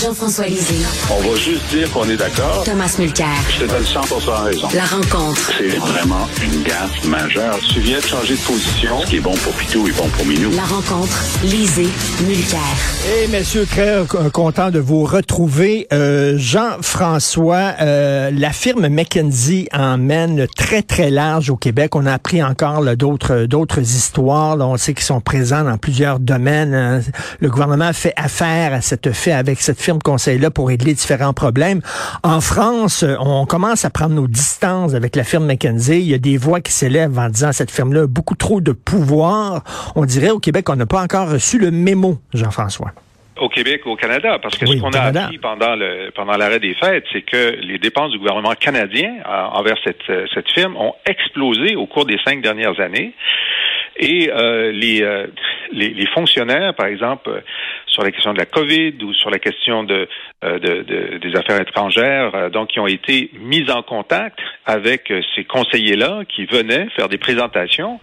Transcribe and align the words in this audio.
Jean-François 0.00 0.46
Lisée. 0.46 0.86
On 1.10 1.28
va 1.28 1.36
juste 1.36 1.66
dire 1.68 1.90
qu'on 1.92 2.08
est 2.08 2.16
d'accord. 2.16 2.62
Thomas 2.64 2.94
Mulcair. 2.98 3.26
Je 3.50 3.66
te 3.66 3.70
donne 3.70 3.84
100 3.84 4.00
raison. 4.44 4.68
La 4.74 4.84
rencontre. 4.84 5.52
C'est 5.58 5.76
vraiment 5.76 6.26
une 6.42 6.62
gaffe 6.62 7.04
majeure. 7.04 7.58
Tu 7.70 7.80
viens 7.80 7.98
de 7.98 8.04
changer 8.04 8.34
de 8.34 8.40
position. 8.40 9.02
Ce 9.02 9.06
qui 9.06 9.16
est 9.16 9.20
bon 9.20 9.34
pour 9.34 9.52
Pitou 9.52 9.86
est 9.88 9.92
bon 9.92 10.08
pour 10.08 10.24
Minou. 10.24 10.52
La 10.52 10.62
rencontre. 10.62 11.22
Lisée. 11.44 11.88
Mulcair. 12.26 12.60
Et 13.22 13.28
messieurs, 13.28 13.66
très 13.66 13.98
euh, 13.98 14.30
content 14.32 14.70
de 14.70 14.78
vous 14.78 15.04
retrouver. 15.04 15.86
Euh, 15.92 16.34
Jean-François, 16.38 17.74
euh, 17.82 18.30
la 18.30 18.52
firme 18.52 18.88
McKenzie 18.88 19.68
emmène 19.70 20.46
très, 20.56 20.80
très 20.80 21.10
large 21.10 21.50
au 21.50 21.56
Québec. 21.56 21.94
On 21.94 22.06
a 22.06 22.12
appris 22.14 22.42
encore 22.42 22.82
d'autres 22.96 23.44
d'autres 23.44 23.80
histoires. 23.80 24.56
Là, 24.56 24.66
on 24.66 24.78
sait 24.78 24.94
qu'ils 24.94 25.04
sont 25.04 25.20
présents 25.20 25.64
dans 25.64 25.76
plusieurs 25.76 26.20
domaines. 26.20 26.74
Hein. 26.74 27.00
Le 27.40 27.50
gouvernement 27.50 27.92
fait 27.92 28.14
affaire 28.16 28.72
à 28.72 28.80
cette 28.80 29.12
fait 29.12 29.32
avec 29.32 29.60
cette 29.60 29.80
firme 29.80 29.89
conseil-là 29.98 30.50
pour 30.50 30.68
régler 30.68 30.94
différents 30.94 31.32
problèmes. 31.32 31.80
En 32.22 32.40
France, 32.40 33.04
on 33.18 33.46
commence 33.46 33.84
à 33.84 33.90
prendre 33.90 34.14
nos 34.14 34.28
distances 34.28 34.94
avec 34.94 35.16
la 35.16 35.24
firme 35.24 35.46
McKenzie. 35.46 36.00
Il 36.00 36.08
y 36.08 36.14
a 36.14 36.18
des 36.18 36.36
voix 36.36 36.60
qui 36.60 36.72
s'élèvent 36.72 37.18
en 37.18 37.28
disant 37.28 37.52
cette 37.52 37.70
firme-là 37.70 38.02
a 38.02 38.06
beaucoup 38.06 38.36
trop 38.36 38.60
de 38.60 38.72
pouvoir. 38.72 39.62
On 39.96 40.04
dirait 40.04 40.30
au 40.30 40.38
Québec 40.38 40.66
qu'on 40.66 40.76
n'a 40.76 40.86
pas 40.86 41.02
encore 41.02 41.30
reçu 41.30 41.58
le 41.58 41.70
mémo, 41.70 42.18
Jean-François 42.34 42.92
au 43.40 43.48
Québec, 43.48 43.86
au 43.86 43.96
Canada, 43.96 44.38
parce 44.40 44.56
que 44.56 44.66
ce 44.66 44.76
qu'on 44.76 44.90
a 44.90 45.00
appris 45.00 45.38
pendant 45.38 45.74
le 45.74 46.10
pendant 46.14 46.36
l'arrêt 46.36 46.60
des 46.60 46.74
fêtes, 46.74 47.04
c'est 47.10 47.22
que 47.22 47.56
les 47.62 47.78
dépenses 47.78 48.12
du 48.12 48.18
gouvernement 48.18 48.54
canadien 48.54 49.14
euh, 49.26 49.44
envers 49.52 49.76
cette, 49.82 50.08
euh, 50.10 50.26
cette 50.34 50.50
firme 50.52 50.76
ont 50.76 50.94
explosé 51.06 51.74
au 51.74 51.86
cours 51.86 52.04
des 52.04 52.18
cinq 52.24 52.42
dernières 52.42 52.78
années. 52.80 53.14
Et 53.96 54.30
euh, 54.30 54.72
les, 54.72 55.02
euh, 55.02 55.26
les, 55.72 55.90
les, 55.90 56.06
fonctionnaires, 56.06 56.74
par 56.74 56.86
exemple, 56.86 57.42
sur 57.86 58.02
la 58.02 58.10
question 58.12 58.32
de 58.32 58.38
la 58.38 58.46
COVID 58.46 58.94
ou 59.02 59.12
sur 59.14 59.30
la 59.30 59.38
question 59.38 59.84
de, 59.84 60.08
euh, 60.42 60.58
de, 60.58 61.18
des 61.18 61.36
affaires 61.36 61.60
étrangères, 61.60 62.34
euh, 62.34 62.48
donc 62.48 62.68
qui 62.68 62.80
ont 62.80 62.86
été 62.86 63.30
mis 63.34 63.70
en 63.70 63.82
contact 63.82 64.38
avec 64.64 65.10
euh, 65.10 65.20
ces 65.34 65.44
conseillers-là 65.44 66.22
qui 66.26 66.46
venaient 66.46 66.88
faire 66.96 67.10
des 67.10 67.18
présentations 67.18 68.00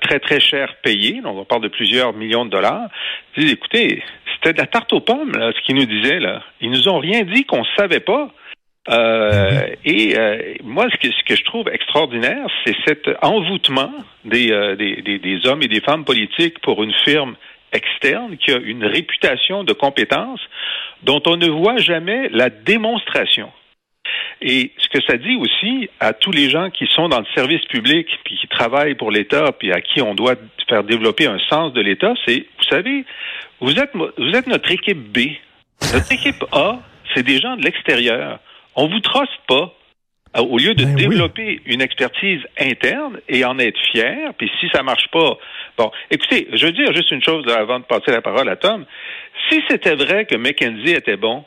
très 0.00 0.18
très 0.18 0.40
cher 0.40 0.74
payées, 0.82 1.20
on 1.24 1.44
parle 1.44 1.62
de 1.62 1.68
plusieurs 1.68 2.12
millions 2.14 2.44
de 2.44 2.50
dollars. 2.50 2.88
Ils 3.36 3.52
écoutez, 3.52 4.02
c'était 4.34 4.54
de 4.54 4.58
la 4.58 4.66
tarte 4.66 4.92
aux 4.92 5.00
pommes 5.00 5.32
là, 5.36 5.52
ce 5.54 5.60
qu'ils 5.64 5.76
nous 5.76 5.84
disaient 5.84 6.18
là. 6.18 6.42
Ils 6.60 6.70
nous 6.70 6.88
ont 6.88 6.98
rien 6.98 7.22
dit 7.22 7.44
qu'on 7.44 7.64
savait 7.76 8.00
pas. 8.00 8.28
Euh, 8.88 9.74
et 9.84 10.16
moi, 10.64 10.88
ce 10.90 10.96
que, 10.96 11.14
ce 11.14 11.22
que 11.24 11.36
je 11.36 11.44
trouve 11.44 11.68
extraordinaire, 11.68 12.46
c'est 12.64 12.74
cet 12.84 13.08
envoûtement 13.22 13.92
des, 14.24 14.48
des, 14.76 15.18
des, 15.18 15.46
hommes 15.46 15.62
et 15.62 15.68
des 15.68 15.80
femmes 15.80 16.04
politiques 16.04 16.58
pour 16.60 16.82
une 16.82 16.92
firme 17.04 17.36
externe 17.72 18.36
qui 18.36 18.50
a 18.50 18.58
une 18.58 18.84
réputation 18.84 19.64
de 19.64 19.72
compétence 19.72 20.40
dont 21.02 21.22
on 21.26 21.36
ne 21.36 21.48
voit 21.48 21.78
jamais 21.78 22.28
la 22.30 22.50
démonstration. 22.50 23.50
Et 24.40 24.72
ce 24.76 24.88
que 24.88 25.04
ça 25.06 25.16
dit 25.16 25.36
aussi 25.36 25.88
à 26.00 26.12
tous 26.12 26.32
les 26.32 26.50
gens 26.50 26.70
qui 26.70 26.86
sont 26.88 27.08
dans 27.08 27.20
le 27.20 27.26
service 27.34 27.64
public, 27.66 28.08
puis 28.24 28.36
qui 28.36 28.48
travaillent 28.48 28.96
pour 28.96 29.10
l'État, 29.10 29.52
puis 29.52 29.72
à 29.72 29.80
qui 29.80 30.02
on 30.02 30.14
doit 30.14 30.34
faire 30.68 30.82
développer 30.82 31.26
un 31.26 31.38
sens 31.48 31.72
de 31.72 31.80
l'État, 31.80 32.12
c'est, 32.26 32.46
vous 32.58 32.64
savez, 32.68 33.04
vous 33.60 33.78
êtes, 33.78 33.90
vous 33.94 34.30
êtes 34.34 34.46
notre 34.48 34.70
équipe 34.70 34.98
B. 34.98 35.36
Notre 35.94 36.12
équipe 36.12 36.44
A, 36.52 36.80
c'est 37.14 37.22
des 37.22 37.38
gens 37.38 37.56
de 37.56 37.62
l'extérieur. 37.62 38.40
On 38.76 38.88
vous 38.88 39.00
truste 39.00 39.40
pas. 39.46 39.72
Au 40.38 40.56
lieu 40.56 40.74
de 40.74 40.84
ben 40.84 40.94
développer 40.94 41.60
une 41.66 41.82
expertise 41.82 42.40
interne 42.58 43.20
et 43.28 43.44
en 43.44 43.58
être 43.58 43.78
fier, 43.92 44.32
puis 44.38 44.50
si 44.60 44.66
ça 44.72 44.82
marche 44.82 45.08
pas, 45.12 45.36
bon, 45.76 45.90
écoutez, 46.10 46.48
je 46.54 46.64
veux 46.64 46.72
dire 46.72 46.90
juste 46.94 47.10
une 47.10 47.22
chose 47.22 47.46
avant 47.54 47.80
de 47.80 47.84
passer 47.84 48.10
la 48.10 48.22
parole 48.22 48.48
à 48.48 48.56
Tom. 48.56 48.86
Si 49.50 49.60
c'était 49.68 49.94
vrai 49.94 50.24
que 50.24 50.34
McKenzie 50.36 50.94
était 50.94 51.18
bon, 51.18 51.44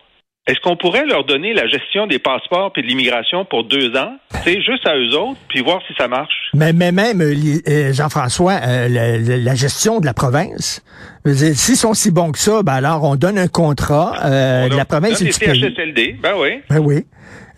est-ce 0.47 0.59
qu'on 0.59 0.77
pourrait 0.77 1.05
leur 1.05 1.25
donner 1.25 1.53
la 1.53 1.67
gestion 1.67 2.05
des 2.05 2.19
passeports 2.19 2.71
puis 2.71 2.83
de 2.83 2.87
l'immigration 2.87 3.45
pour 3.45 3.63
deux 3.63 3.95
ans, 3.95 4.15
c'est 4.43 4.61
juste 4.61 4.87
à 4.87 4.95
eux 4.95 5.17
autres, 5.17 5.39
puis 5.47 5.61
voir 5.61 5.81
si 5.87 5.93
ça 5.97 6.07
marche? 6.07 6.51
Mais, 6.53 6.71
mais 6.71 6.91
même, 6.91 7.19
euh, 7.21 7.33
euh, 7.67 7.93
Jean-François, 7.93 8.59
la, 8.87 9.55
gestion 9.55 9.99
de 9.99 10.05
la 10.05 10.13
province, 10.13 10.83
s'ils 11.25 11.75
sont 11.75 11.95
si 11.95 12.11
bons 12.11 12.31
que 12.31 12.37
ça, 12.37 12.61
ben 12.61 12.73
alors 12.73 13.03
on 13.03 13.15
donne 13.15 13.39
un 13.39 13.47
contrat, 13.47 14.13
euh, 14.23 14.69
la 14.69 14.85
province 14.85 15.19
est 15.21 15.31
CHSLD, 15.31 16.17
ben 16.21 16.33
oui. 16.37 16.61
Ben 16.69 16.79
oui. 16.79 17.05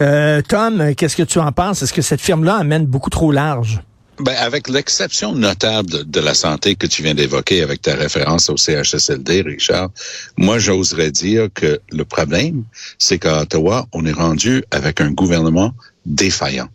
Euh, 0.02 0.42
Tom, 0.48 0.96
qu'est-ce 0.96 1.18
que 1.18 1.24
tu 1.24 1.40
en 1.40 1.52
penses? 1.52 1.81
Est-ce 1.81 1.94
que 1.94 2.02
cette 2.02 2.22
firme-là 2.22 2.56
amène 2.56 2.86
beaucoup 2.86 3.09
trop 3.09 3.31
large? 3.31 3.81
Ben, 4.20 4.36
avec 4.36 4.68
l'exception 4.68 5.36
notable 5.36 6.10
de, 6.10 6.20
la 6.20 6.34
santé 6.34 6.76
que 6.76 6.88
tu 6.88 7.04
viens 7.04 7.14
d'évoquer 7.14 7.62
avec 7.62 7.84
ta 7.84 7.96
référence 7.96 8.50
au 8.50 8.58
CHSLD, 8.58 9.42
Richard, 9.42 9.92
moi, 10.38 10.58
j'oserais 10.58 11.12
dire 11.12 11.50
que 11.54 11.80
le 11.92 12.04
problème, 12.04 12.64
c'est 12.98 13.20
qu'à 13.20 13.42
Ottawa, 13.42 13.88
on 13.94 14.06
est 14.08 14.12
rendu 14.12 14.64
avec 14.72 15.02
un 15.02 15.12
gouvernement 15.12 15.72
défaillant, 16.08 16.68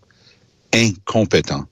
incompétent, 0.72 1.64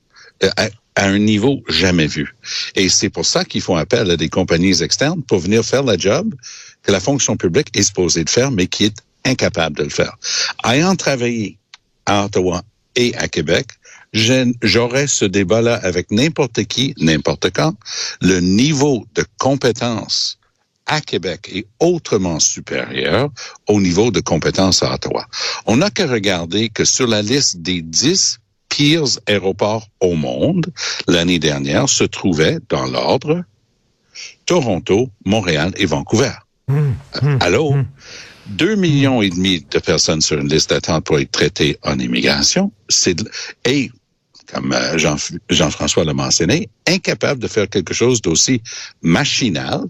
euh, 0.42 0.50
à, 0.56 0.70
à 0.96 1.06
un 1.06 1.18
niveau 1.18 1.62
jamais 1.68 2.08
vu. 2.08 2.34
Et 2.74 2.88
c'est 2.88 3.10
pour 3.10 3.24
ça 3.24 3.44
qu'ils 3.44 3.62
font 3.62 3.76
appel 3.76 4.10
à 4.10 4.16
des 4.16 4.28
compagnies 4.28 4.82
externes 4.82 5.22
pour 5.22 5.38
venir 5.38 5.64
faire 5.64 5.84
la 5.84 5.96
job 5.96 6.34
que 6.82 6.90
la 6.90 6.98
fonction 7.00 7.36
publique 7.36 7.68
est 7.74 7.84
supposée 7.84 8.24
de 8.24 8.30
faire, 8.30 8.50
mais 8.50 8.66
qui 8.66 8.86
est 8.86 8.96
incapable 9.24 9.76
de 9.76 9.84
le 9.84 9.90
faire. 9.90 10.16
Ayant 10.64 10.96
travaillé 10.96 11.58
à 12.06 12.24
Ottawa 12.24 12.62
et 12.96 13.14
à 13.16 13.28
Québec, 13.28 13.68
j'aurais 14.12 15.06
ce 15.06 15.24
débat-là 15.24 15.74
avec 15.74 16.10
n'importe 16.10 16.64
qui, 16.64 16.94
n'importe 16.98 17.50
quand. 17.50 17.74
Le 18.20 18.40
niveau 18.40 19.06
de 19.14 19.24
compétence 19.38 20.38
à 20.86 21.00
Québec 21.00 21.48
est 21.54 21.66
autrement 21.78 22.40
supérieur 22.40 23.30
au 23.68 23.80
niveau 23.80 24.10
de 24.10 24.20
compétence 24.20 24.82
à 24.82 24.92
Ottawa. 24.94 25.26
On 25.66 25.76
n'a 25.76 25.90
qu'à 25.90 26.06
regarder 26.06 26.68
que 26.68 26.84
sur 26.84 27.06
la 27.06 27.22
liste 27.22 27.58
des 27.58 27.80
dix 27.80 28.38
pires 28.68 29.04
aéroports 29.26 29.86
au 30.00 30.14
monde, 30.14 30.72
l'année 31.06 31.38
dernière 31.38 31.88
se 31.88 32.04
trouvaient 32.04 32.58
dans 32.68 32.86
l'ordre 32.86 33.44
Toronto, 34.46 35.10
Montréal 35.24 35.72
et 35.76 35.86
Vancouver. 35.86 36.32
Mmh, 36.68 36.90
mmh, 37.22 37.38
Allô? 37.40 37.72
Mmh. 37.72 37.86
Deux 38.46 38.74
millions 38.74 39.22
et 39.22 39.30
demi 39.30 39.64
de 39.70 39.78
personnes 39.78 40.20
sur 40.20 40.38
une 40.38 40.48
liste 40.48 40.70
d'attente 40.70 41.04
pour 41.04 41.20
être 41.20 41.30
traitées 41.30 41.78
en 41.82 41.98
immigration. 42.00 42.72
C'est 42.88 43.16
et 43.64 43.92
comme 44.52 44.72
euh, 44.72 44.98
Jean, 44.98 45.16
Jean-François 45.48 46.04
l'a 46.04 46.14
mentionné, 46.14 46.68
incapable 46.86 47.40
de 47.40 47.48
faire 47.48 47.68
quelque 47.68 47.94
chose 47.94 48.20
d'aussi 48.20 48.62
machinal 49.02 49.84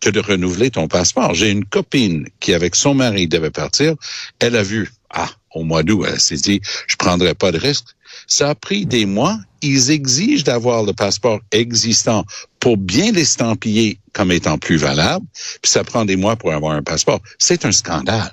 que 0.00 0.10
de 0.10 0.20
renouveler 0.20 0.70
ton 0.70 0.88
passeport. 0.88 1.34
J'ai 1.34 1.50
une 1.50 1.64
copine 1.64 2.26
qui, 2.40 2.54
avec 2.54 2.74
son 2.74 2.94
mari, 2.94 3.26
devait 3.26 3.50
partir. 3.50 3.94
Elle 4.38 4.56
a 4.56 4.62
vu, 4.62 4.88
ah, 5.10 5.28
au 5.54 5.64
mois 5.64 5.82
d'août, 5.82 6.06
elle 6.08 6.20
s'est 6.20 6.36
dit, 6.36 6.60
je 6.86 6.96
prendrai 6.96 7.34
pas 7.34 7.50
de 7.50 7.58
risque. 7.58 7.86
Ça 8.26 8.50
a 8.50 8.54
pris 8.54 8.86
des 8.86 9.06
mois. 9.06 9.38
Ils 9.60 9.90
exigent 9.90 10.44
d'avoir 10.44 10.84
le 10.84 10.92
passeport 10.92 11.40
existant 11.50 12.24
pour 12.60 12.76
bien 12.76 13.10
l'estampiller 13.10 13.98
comme 14.12 14.30
étant 14.30 14.58
plus 14.58 14.76
valable. 14.76 15.26
Puis 15.62 15.70
ça 15.70 15.82
prend 15.82 16.04
des 16.04 16.16
mois 16.16 16.36
pour 16.36 16.52
avoir 16.52 16.72
un 16.72 16.82
passeport. 16.82 17.20
C'est 17.38 17.64
un 17.64 17.72
scandale. 17.72 18.32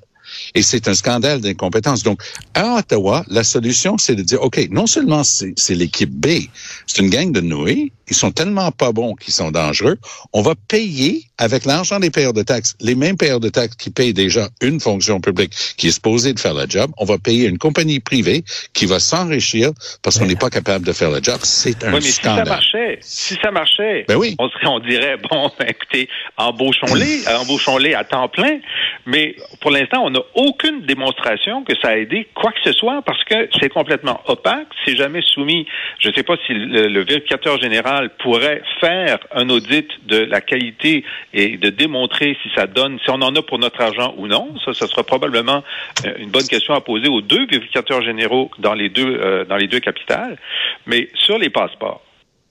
Et 0.55 0.61
c'est 0.61 0.87
un 0.87 0.93
scandale 0.93 1.41
d'incompétence. 1.41 2.01
Donc, 2.01 2.21
à 2.53 2.77
Ottawa, 2.77 3.25
la 3.27 3.43
solution, 3.43 3.97
c'est 3.97 4.15
de 4.15 4.23
dire, 4.23 4.41
OK, 4.41 4.67
non 4.71 4.87
seulement 4.87 5.23
c'est 5.23 5.75
l'équipe 5.75 6.11
B, 6.11 6.47
c'est 6.87 7.01
une 7.01 7.09
gang 7.09 7.31
de 7.31 7.41
nouilles, 7.41 7.91
ils 8.09 8.15
sont 8.15 8.31
tellement 8.31 8.71
pas 8.71 8.91
bons 8.91 9.15
qu'ils 9.15 9.33
sont 9.33 9.51
dangereux, 9.51 9.97
on 10.33 10.41
va 10.41 10.53
payer 10.67 11.23
avec 11.37 11.65
l'argent 11.65 11.99
des 11.99 12.11
payeurs 12.11 12.33
de 12.33 12.43
taxes, 12.43 12.75
les 12.79 12.95
mêmes 12.95 13.17
payeurs 13.17 13.39
de 13.39 13.49
taxes 13.49 13.75
qui 13.75 13.89
payent 13.89 14.13
déjà 14.13 14.47
une 14.61 14.79
fonction 14.79 15.19
publique 15.19 15.51
qui 15.77 15.87
est 15.87 15.91
supposée 15.91 16.33
de 16.33 16.39
faire 16.39 16.53
le 16.53 16.65
job, 16.69 16.91
on 16.97 17.05
va 17.05 17.17
payer 17.17 17.47
une 17.47 17.57
compagnie 17.57 17.99
privée 17.99 18.43
qui 18.73 18.85
va 18.85 18.99
s'enrichir 18.99 19.71
parce 20.01 20.17
qu'on 20.17 20.25
n'est 20.25 20.35
pas 20.35 20.49
capable 20.49 20.85
de 20.85 20.93
faire 20.93 21.11
le 21.11 21.21
job. 21.21 21.39
C'est 21.43 21.83
un 21.83 21.93
oui, 21.93 21.99
mais 22.03 22.09
scandale. 22.09 22.45
Si 22.45 22.49
ça 22.49 22.55
marchait, 22.55 22.97
si 23.01 23.35
ça 23.41 23.51
marchait, 23.51 24.05
ben 24.07 24.15
oui. 24.15 24.35
on, 24.39 24.49
serait, 24.49 24.67
on 24.67 24.79
dirait, 24.79 25.17
bon, 25.17 25.51
ben, 25.59 25.67
écoutez, 25.67 26.09
embauchons-les, 26.37 27.27
embauchons-les 27.41 27.93
à 27.93 28.03
temps 28.03 28.29
plein, 28.29 28.59
mais 29.05 29.35
pour 29.61 29.71
l'instant, 29.71 30.03
on 30.03 30.11
n'a 30.11 30.21
aucune 30.35 30.85
démonstration 30.85 31.63
que 31.63 31.73
ça 31.81 31.89
a 31.89 31.97
aidé 31.97 32.27
quoi 32.35 32.51
que 32.51 32.59
ce 32.63 32.71
soit 32.71 33.01
parce 33.01 33.23
que 33.25 33.49
c'est 33.59 33.69
complètement 33.69 34.21
opaque, 34.27 34.67
c'est 34.85 34.95
jamais 34.95 35.21
soumis, 35.21 35.65
je 35.99 36.09
ne 36.09 36.13
sais 36.13 36.23
pas 36.23 36.35
si 36.45 36.53
le, 36.53 36.87
le 36.87 37.03
vérificateur 37.03 37.59
général 37.59 37.94
pourrait 38.19 38.61
faire 38.79 39.19
un 39.31 39.49
audit 39.49 39.87
de 40.05 40.17
la 40.17 40.41
qualité 40.41 41.03
et 41.33 41.57
de 41.57 41.69
démontrer 41.69 42.37
si 42.41 42.49
ça 42.55 42.67
donne, 42.67 42.99
si 43.03 43.09
on 43.09 43.21
en 43.21 43.35
a 43.35 43.41
pour 43.41 43.59
notre 43.59 43.81
argent 43.81 44.13
ou 44.17 44.27
non. 44.27 44.55
Ça, 44.63 44.73
ce 44.73 44.87
sera 44.87 45.03
probablement 45.03 45.63
euh, 46.05 46.13
une 46.17 46.29
bonne 46.29 46.47
question 46.47 46.73
à 46.73 46.81
poser 46.81 47.07
aux 47.07 47.21
deux 47.21 47.45
vérificateurs 47.47 48.01
généraux 48.01 48.51
dans 48.59 48.73
les 48.73 48.89
deux, 48.89 49.17
euh, 49.19 49.45
dans 49.45 49.57
les 49.57 49.67
deux 49.67 49.79
capitales. 49.79 50.37
Mais 50.85 51.09
sur 51.15 51.37
les 51.37 51.49
passeports, 51.49 52.01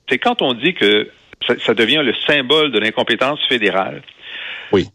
c'est 0.09 0.19
quand 0.19 0.43
on 0.43 0.53
dit 0.53 0.75
que 0.75 1.11
ça, 1.47 1.75
devient 1.75 2.03
le 2.05 2.15
symbole 2.27 2.73
de 2.73 2.79
l'incompétence 2.79 3.41
fédérale. 3.49 4.03
Oui. 4.73 4.89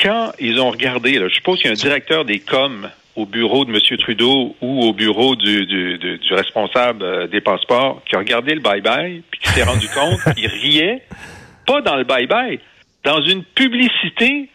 Quand 0.00 0.32
ils 0.38 0.60
ont 0.60 0.70
regardé, 0.70 1.14
je 1.14 1.28
suppose 1.34 1.58
qu'il 1.58 1.66
y 1.66 1.68
a 1.70 1.72
un 1.72 1.74
directeur 1.74 2.24
des 2.24 2.38
coms 2.38 2.88
au 3.18 3.26
bureau 3.26 3.64
de 3.64 3.72
M. 3.72 3.98
Trudeau 3.98 4.54
ou 4.60 4.80
au 4.82 4.92
bureau 4.92 5.34
du, 5.34 5.66
du, 5.66 5.98
du, 5.98 6.34
responsable 6.34 7.02
euh, 7.02 7.26
des 7.26 7.40
passeports 7.40 8.00
qui 8.06 8.14
a 8.14 8.18
regardé 8.20 8.54
le 8.54 8.60
bye-bye 8.60 9.22
puis 9.28 9.40
qui 9.40 9.48
s'est 9.48 9.64
rendu 9.64 9.88
compte 9.94 10.34
qu'il 10.36 10.46
riait, 10.46 11.02
pas 11.66 11.80
dans 11.80 11.96
le 11.96 12.04
bye-bye, 12.04 12.60
dans 13.02 13.20
une 13.22 13.42
publicité 13.42 14.48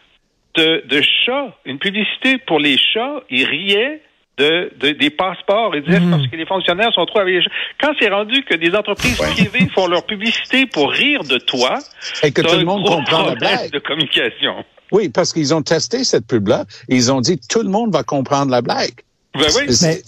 de, 0.56 0.82
de 0.86 1.02
chats, 1.26 1.54
une 1.66 1.78
publicité 1.78 2.38
pour 2.38 2.58
les 2.58 2.78
chats. 2.78 3.22
Il 3.28 3.44
riait 3.44 4.00
de, 4.38 4.92
des 4.92 5.10
passeports 5.10 5.74
et 5.74 5.80
disait 5.80 6.00
mhm. 6.00 6.10
parce 6.10 6.26
que 6.26 6.36
les 6.36 6.46
fonctionnaires 6.46 6.92
sont 6.92 7.06
trop 7.06 7.20
avec 7.20 7.44
Quand 7.80 7.92
c'est 8.00 8.08
rendu 8.08 8.42
que 8.44 8.54
des 8.54 8.74
entreprises 8.74 9.16
privées 9.16 9.68
font 9.74 9.86
leur 9.86 10.04
publicité 10.04 10.66
pour 10.66 10.90
rire 10.90 11.22
de 11.24 11.38
toi, 11.38 11.78
et 12.22 12.32
que 12.32 12.42
tout 12.42 12.56
le 12.56 12.64
monde 12.64 12.84
comprend 12.84 13.26
la 13.26 13.34
blague 13.34 13.70
de 13.70 13.78
communication. 13.78 14.64
Oui, 14.92 15.08
parce 15.08 15.32
qu'ils 15.32 15.54
ont 15.54 15.62
testé 15.62 16.04
cette 16.04 16.26
pub-là. 16.26 16.64
Ils 16.88 17.12
ont 17.12 17.20
dit 17.20 17.40
tout 17.48 17.62
le 17.62 17.68
monde 17.68 17.92
va 17.92 18.02
comprendre 18.02 18.50
la 18.50 18.62
blague. 18.62 18.94
Ben 19.34 19.48
oui. 19.56 20.02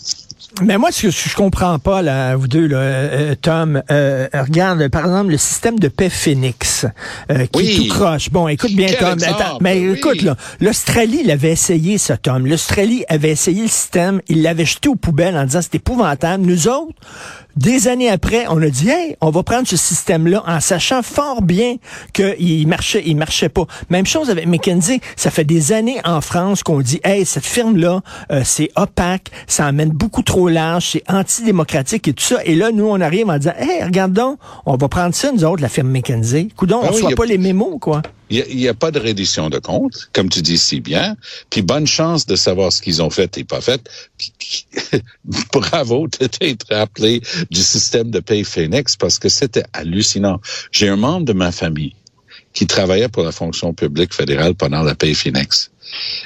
Mais 0.63 0.79
moi, 0.79 0.91
ce 0.91 1.03
que 1.03 1.11
je 1.11 1.37
comprends 1.37 1.79
pas, 1.79 2.01
là, 2.01 2.35
vous 2.35 2.49
deux, 2.49 2.67
là, 2.67 2.79
euh, 2.79 3.35
Tom, 3.35 3.83
euh, 3.91 4.27
regarde, 4.33 4.89
par 4.89 5.03
exemple, 5.03 5.31
le 5.33 5.37
système 5.37 5.79
de 5.79 5.89
paix 5.89 6.09
Phoenix, 6.09 6.87
euh, 7.31 7.45
qui 7.47 7.71
est 7.71 7.77
tout 7.77 7.89
croche. 7.89 8.31
Bon, 8.31 8.49
écoute 8.49 8.73
bien, 8.73 8.89
Tom. 8.99 9.19
mais 9.61 9.83
écoute, 9.83 10.23
là, 10.23 10.37
l'Australie 10.61 11.25
l'avait 11.25 11.51
essayé, 11.51 11.99
ce 11.99 12.15
Tom. 12.15 12.47
L'Australie 12.47 13.05
avait 13.09 13.31
essayé 13.31 13.63
le 13.63 13.69
système, 13.69 14.23
il 14.29 14.43
l'avait 14.43 14.65
jeté 14.65 14.89
aux 14.89 14.95
poubelles 14.95 15.37
en 15.37 15.45
disant 15.45 15.61
c'est 15.61 15.75
épouvantable. 15.75 16.45
Nous 16.45 16.69
autres, 16.69 16.95
des 17.57 17.89
années 17.89 18.11
après, 18.11 18.47
on 18.49 18.61
a 18.61 18.69
dit, 18.69 18.89
hey, 18.89 19.17
on 19.21 19.31
va 19.31 19.43
prendre 19.43 19.67
ce 19.67 19.77
système-là 19.77 20.43
en 20.47 20.61
sachant 20.61 21.03
fort 21.03 21.43
bien 21.43 21.77
qu'il 22.13 22.69
marchait, 22.69 23.03
il 23.07 23.17
marchait 23.17 23.49
pas. 23.49 23.67
Même 23.91 24.07
chose 24.07 24.31
avec 24.31 24.47
McKinsey. 24.47 25.01
Ça 25.17 25.31
fait 25.31 25.45
des 25.45 25.73
années 25.73 26.01
en 26.05 26.21
France 26.21 26.63
qu'on 26.63 26.81
dit, 26.81 27.01
hey, 27.05 27.25
cette 27.25 27.47
firme-là, 27.47 28.03
euh, 28.31 28.43
c'est 28.45 28.71
opaque, 28.77 29.31
ça 29.47 29.67
amène 29.67 29.91
beaucoup 29.91 30.23
trop 30.23 30.49
large, 30.49 30.91
c'est 30.93 31.03
antidémocratique 31.11 32.09
et 32.09 32.13
tout 32.13 32.25
ça. 32.25 32.45
Et 32.45 32.55
là, 32.55 32.71
nous, 32.73 32.87
on 32.87 33.01
arrive 33.01 33.29
en 33.29 33.39
disant, 33.39 33.55
hey, 33.59 33.83
regarde 33.83 34.13
donc, 34.13 34.39
on 34.67 34.77
va 34.77 34.89
prendre 34.89 35.15
ça, 35.15 35.33
nous 35.33 35.45
autres, 35.45 35.63
la 35.63 35.69
firme 35.69 35.91
McKinsey. 35.91 36.49
Coudon, 36.57 36.81
on 36.83 36.91
ne 36.91 37.13
ah 37.13 37.17
pas 37.17 37.25
les 37.25 37.39
mémos, 37.39 37.79
quoi. 37.81 38.03
Il 38.29 38.57
n'y 38.57 38.67
a, 38.67 38.75
pas 38.75 38.91
de 38.91 38.99
reddition 38.99 39.51
de 39.51 39.59
compte, 39.59 40.09
comme 40.13 40.29
tu 40.29 40.43
dis 40.43 40.59
si 40.59 40.81
bien. 40.81 41.17
Puis 41.51 41.63
bonne 41.63 41.87
chance 41.87 42.27
de 42.27 42.35
savoir 42.35 42.73
ce 42.73 42.83
qu'ils 42.83 43.01
ont 43.01 43.11
fait 43.11 43.39
et 43.39 43.45
pas 43.45 43.61
fait. 43.61 43.89
bravo 45.53 46.09
de 46.09 46.27
t'être 46.27 46.67
rappelé 46.71 47.21
du 47.51 47.61
système 47.61 48.11
de 48.11 48.21
paye 48.21 48.45
Phoenix 48.45 48.97
parce 48.97 49.19
que 49.19 49.29
c'était 49.29 49.65
hallucinant. 49.73 50.41
J'ai 50.73 50.89
un 50.89 50.97
membre 50.97 51.27
de 51.27 51.33
ma 51.33 51.53
famille 51.53 51.95
qui 52.53 52.67
travaillait 52.67 53.09
pour 53.09 53.23
la 53.23 53.33
fonction 53.33 53.73
publique 53.75 54.15
fédérale 54.15 54.55
pendant 54.55 54.83
la 54.83 54.95
paye 54.95 55.15
Phoenix. 55.15 55.71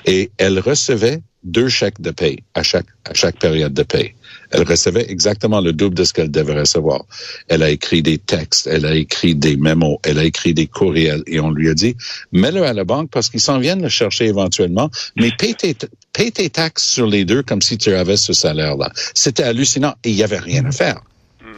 Et 0.06 0.30
elle 0.38 0.58
recevait 0.58 1.22
deux 1.44 1.68
chèques 1.68 2.00
de 2.00 2.10
paye 2.10 2.42
à 2.54 2.62
chaque, 2.62 2.86
à 3.04 3.14
chaque 3.14 3.38
période 3.38 3.74
de 3.74 3.82
paye. 3.82 4.14
Elle 4.50 4.64
recevait 4.64 5.06
exactement 5.08 5.60
le 5.60 5.72
double 5.72 5.94
de 5.94 6.04
ce 6.04 6.12
qu'elle 6.12 6.30
devait 6.30 6.58
recevoir. 6.58 7.04
Elle 7.48 7.62
a 7.62 7.70
écrit 7.70 8.02
des 8.02 8.18
textes, 8.18 8.66
elle 8.66 8.86
a 8.86 8.94
écrit 8.94 9.34
des 9.34 9.56
mémos, 9.56 9.98
elle 10.04 10.18
a 10.18 10.24
écrit 10.24 10.54
des 10.54 10.66
courriels 10.66 11.22
et 11.26 11.40
on 11.40 11.50
lui 11.50 11.68
a 11.68 11.74
dit, 11.74 11.96
mets-le 12.32 12.64
à 12.64 12.72
la 12.72 12.84
banque 12.84 13.10
parce 13.10 13.28
qu'ils 13.28 13.40
s'en 13.40 13.58
viennent 13.58 13.82
le 13.82 13.88
chercher 13.88 14.26
éventuellement, 14.26 14.90
mais 15.16 15.30
paye 15.38 15.54
tes, 15.54 15.76
paye 16.12 16.32
tes 16.32 16.50
taxes 16.50 16.84
sur 16.84 17.06
les 17.06 17.24
deux 17.24 17.42
comme 17.42 17.62
si 17.62 17.78
tu 17.78 17.92
avais 17.94 18.16
ce 18.16 18.32
salaire-là. 18.32 18.92
C'était 19.14 19.44
hallucinant 19.44 19.94
et 20.04 20.10
il 20.10 20.16
n'y 20.16 20.24
avait 20.24 20.38
rien 20.38 20.64
à 20.64 20.72
faire 20.72 21.00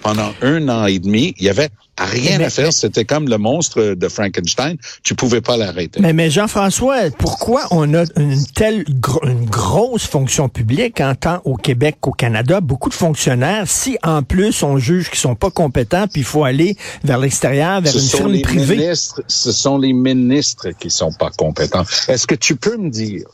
pendant 0.02 0.32
un 0.43 0.69
an 0.69 0.87
et 0.87 0.99
demi, 0.99 1.34
il 1.38 1.46
y 1.46 1.49
avait 1.49 1.70
rien 1.99 2.40
à 2.40 2.50
faire. 2.50 2.72
C'était 2.72 3.04
comme 3.04 3.28
le 3.28 3.38
monstre 3.38 3.94
de 3.94 4.08
Frankenstein. 4.08 4.76
Tu 5.02 5.14
pouvais 5.14 5.40
pas 5.40 5.56
l'arrêter. 5.56 6.00
Mais, 6.00 6.12
mais 6.12 6.31
Jean-François, 6.31 7.10
pourquoi 7.19 7.66
on 7.70 7.94
a 7.94 8.04
une 8.16 8.44
telle 8.54 8.84
une 9.22 9.44
grosse 9.46 10.06
fonction 10.06 10.49
publique 10.49 11.00
en 11.00 11.14
tant 11.14 11.40
au 11.44 11.56
Québec 11.56 11.96
qu'au 12.00 12.12
Canada, 12.12 12.60
beaucoup 12.60 12.88
de 12.88 12.94
fonctionnaires, 12.94 13.64
si 13.66 13.99
en 14.02 14.22
plus 14.22 14.62
on 14.62 14.78
juge 14.78 15.10
qu'ils 15.10 15.20
sont 15.20 15.34
pas 15.34 15.50
compétents, 15.50 16.06
puis 16.08 16.22
il 16.22 16.26
faut 16.26 16.44
aller 16.44 16.76
vers 17.04 17.19
l'extérieur, 17.19 17.81
vers 17.81 17.94
une 17.94 18.02
firme 18.02 18.40
privée. 18.40 18.93
ce 18.94 19.52
sont 19.52 19.78
les 19.78 19.93
ministres 19.93 20.70
qui 20.78 20.90
sont 20.90 21.12
pas 21.12 21.31
compétents. 21.31 21.84
Est-ce 22.08 22.26
que 22.26 22.34
tu 22.34 22.56
peux 22.56 22.76
me 22.76 22.90
dire 22.90 23.26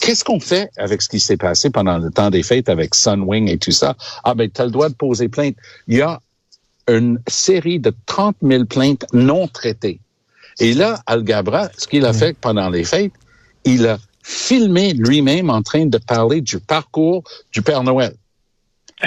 qu'est-ce 0.00 0.24
qu'on 0.24 0.40
fait 0.40 0.70
avec 0.76 1.02
ce 1.02 1.08
qui 1.08 1.20
s'est 1.20 1.36
passé 1.36 1.70
pendant 1.70 1.98
le 1.98 2.10
temps 2.10 2.30
des 2.30 2.42
fêtes 2.42 2.68
avec 2.68 2.94
Sunwing 2.94 3.48
et 3.48 3.58
tout 3.58 3.70
ça? 3.70 3.96
Ah 4.24 4.34
ben, 4.34 4.50
tu 4.50 4.60
as 4.60 4.64
le 4.64 4.70
droit 4.70 4.88
de 4.88 4.94
poser 4.94 5.28
plainte. 5.28 5.56
Il 5.88 5.98
y 5.98 6.02
a 6.02 6.20
une 6.88 7.20
série 7.28 7.78
de 7.78 7.92
30 8.06 8.36
000 8.42 8.64
plaintes 8.64 9.06
non 9.12 9.46
traitées. 9.48 10.00
Et 10.58 10.74
là, 10.74 11.00
Al 11.06 11.22
Gabra, 11.22 11.70
ce 11.76 11.86
qu'il 11.86 12.04
a 12.04 12.12
fait 12.12 12.36
pendant 12.38 12.68
les 12.68 12.84
fêtes, 12.84 13.12
il 13.64 13.86
a 13.86 13.98
filmé 14.22 14.92
lui-même 14.92 15.50
en 15.50 15.62
train 15.62 15.86
de 15.86 15.98
parler 15.98 16.40
du 16.40 16.58
parcours 16.58 17.22
du 17.52 17.62
Père 17.62 17.82
Noël. 17.82 18.14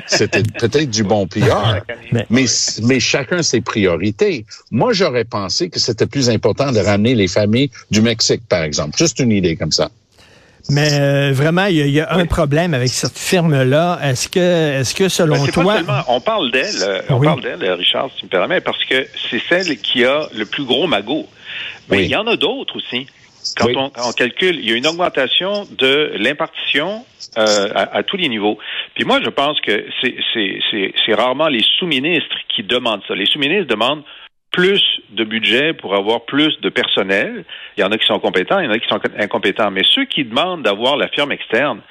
C'était 0.07 0.43
peut-être 0.59 0.89
du 0.89 1.03
bon 1.03 1.27
PR, 1.27 1.81
mais, 2.29 2.45
mais 2.83 2.99
chacun 2.99 3.41
ses 3.43 3.61
priorités. 3.61 4.45
Moi, 4.71 4.93
j'aurais 4.93 5.23
pensé 5.23 5.69
que 5.69 5.79
c'était 5.79 6.07
plus 6.07 6.29
important 6.29 6.71
de 6.71 6.79
ramener 6.79 7.15
les 7.15 7.27
familles 7.27 7.71
du 7.91 8.01
Mexique, 8.01 8.41
par 8.47 8.63
exemple. 8.63 8.97
Juste 8.97 9.19
une 9.19 9.31
idée 9.31 9.55
comme 9.55 9.71
ça. 9.71 9.89
Mais 10.69 10.87
euh, 10.93 11.31
vraiment, 11.31 11.65
il 11.65 11.89
y, 11.89 11.99
a, 11.99 12.11
un 12.11 12.25
problème 12.25 12.73
avec 12.73 12.89
cette 12.89 13.17
firme-là. 13.17 13.99
Est-ce 14.01 14.27
que, 14.27 14.79
est-ce 14.79 14.95
que 14.95 15.09
selon 15.09 15.43
ben, 15.43 15.51
toi, 15.51 16.05
on 16.07 16.19
parle 16.19 16.51
d'elle, 16.51 16.81
euh, 16.81 17.01
on 17.09 17.19
parle 17.21 17.41
d'elle, 17.41 17.63
euh, 17.63 17.75
Richard, 17.75 18.09
si 18.11 18.21
tu 18.21 18.25
me 18.25 18.29
permets, 18.31 18.61
parce 18.61 18.83
que 18.85 19.05
c'est 19.29 19.41
celle 19.47 19.77
qui 19.77 20.03
a 20.05 20.27
le 20.33 20.45
plus 20.45 20.63
gros 20.65 20.87
magot. 20.87 21.27
Mais 21.89 22.03
il 22.03 22.09
y 22.09 22.15
en 22.15 22.25
a 22.25 22.35
d'autres 22.35 22.77
aussi. 22.77 23.05
Quand 23.55 23.69
on, 23.75 24.11
calcule, 24.11 24.59
il 24.59 24.67
y 24.67 24.73
a 24.73 24.75
une 24.75 24.87
augmentation 24.87 25.67
de 25.77 26.13
l'impartition 26.17 27.05
à, 27.35 27.97
à, 27.97 28.01
tous 28.01 28.17
les 28.17 28.27
niveaux. 28.27 28.57
Puis 28.95 29.05
moi, 29.05 29.21
je 29.23 29.29
pense 29.29 29.61
que 29.61 29.85
c'est 30.01 31.13
rarement 31.13 31.47
les 31.47 31.63
sous-ministres 31.77 32.35
qui 32.49 32.63
demandent 32.63 33.03
ça. 33.07 33.13
Les 33.13 33.27
sous-ministres 33.27 33.67
demandent 33.67 34.01
plus 34.55 34.81
de 35.09 35.25
budget 35.25 35.73
pour 35.73 35.95
avoir 35.95 36.21
plus 36.21 36.59
de 36.61 36.69
personnel. 36.69 37.43
Il 37.77 37.81
y 37.81 37.83
en 37.83 37.91
a 37.91 37.97
qui 37.97 38.05
sont 38.05 38.19
compétents, 38.19 38.59
il 38.59 38.65
y 38.65 38.67
en 38.69 38.71
a 38.71 38.79
qui 38.79 38.87
sont 38.87 39.01
incompétents. 39.19 39.69
Mais 39.69 39.83
ceux 39.83 40.05
qui 40.05 40.23
demandent 40.23 40.63
d'avoir 40.63 40.95
la 40.95 41.09
firme 41.09 41.33
externe, 41.33 41.81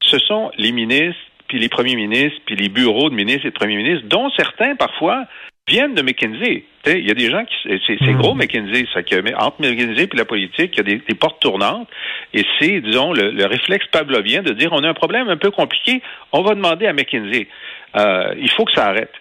ce 0.00 0.18
sont 0.18 0.50
les 0.56 0.72
ministres, 0.72 1.20
puis 1.48 1.58
les 1.58 1.68
premiers 1.68 1.96
ministres, 1.96 2.40
puis 2.46 2.56
les 2.56 2.70
bureaux 2.70 3.10
de 3.10 3.14
ministres 3.14 3.44
et 3.46 3.50
de 3.50 3.54
premiers 3.54 3.76
ministres, 3.76 4.06
dont 4.08 4.30
certains 4.30 4.74
parfois 4.74 5.26
viennent 5.68 5.94
de 5.94 6.00
McKinsey. 6.00 6.64
Il 6.86 7.06
y 7.06 7.10
a 7.10 7.14
des 7.14 7.30
gens 7.30 7.44
qui 7.44 7.80
c'est 7.86 8.00
hmm. 8.00 8.16
gros 8.18 8.34
McKinsey, 8.34 8.86
ça 8.92 9.02
que 9.02 9.16
entre 9.36 9.60
McKinsey 9.60 10.04
et 10.04 10.16
la 10.16 10.24
politique, 10.24 10.72
il 10.74 10.76
y 10.76 10.80
a 10.80 10.98
des, 10.98 11.14
portes 11.14 11.40
tournantes 11.40 11.88
et 12.32 12.44
c'est 12.58 12.80
disons 12.80 13.12
le, 13.12 13.44
réflexe 13.46 13.86
pavlovien 13.88 14.42
de 14.42 14.52
dire 14.52 14.70
on 14.72 14.82
a 14.82 14.88
un 14.88 14.94
problème 14.94 15.28
un 15.28 15.36
peu 15.36 15.50
compliqué, 15.50 16.02
on 16.32 16.42
va 16.42 16.54
demander 16.54 16.86
à 16.86 16.92
McKinsey. 16.92 17.48
Euh, 17.96 18.34
il 18.38 18.50
faut 18.50 18.64
que 18.64 18.72
ça 18.72 18.86
arrête. 18.86 19.12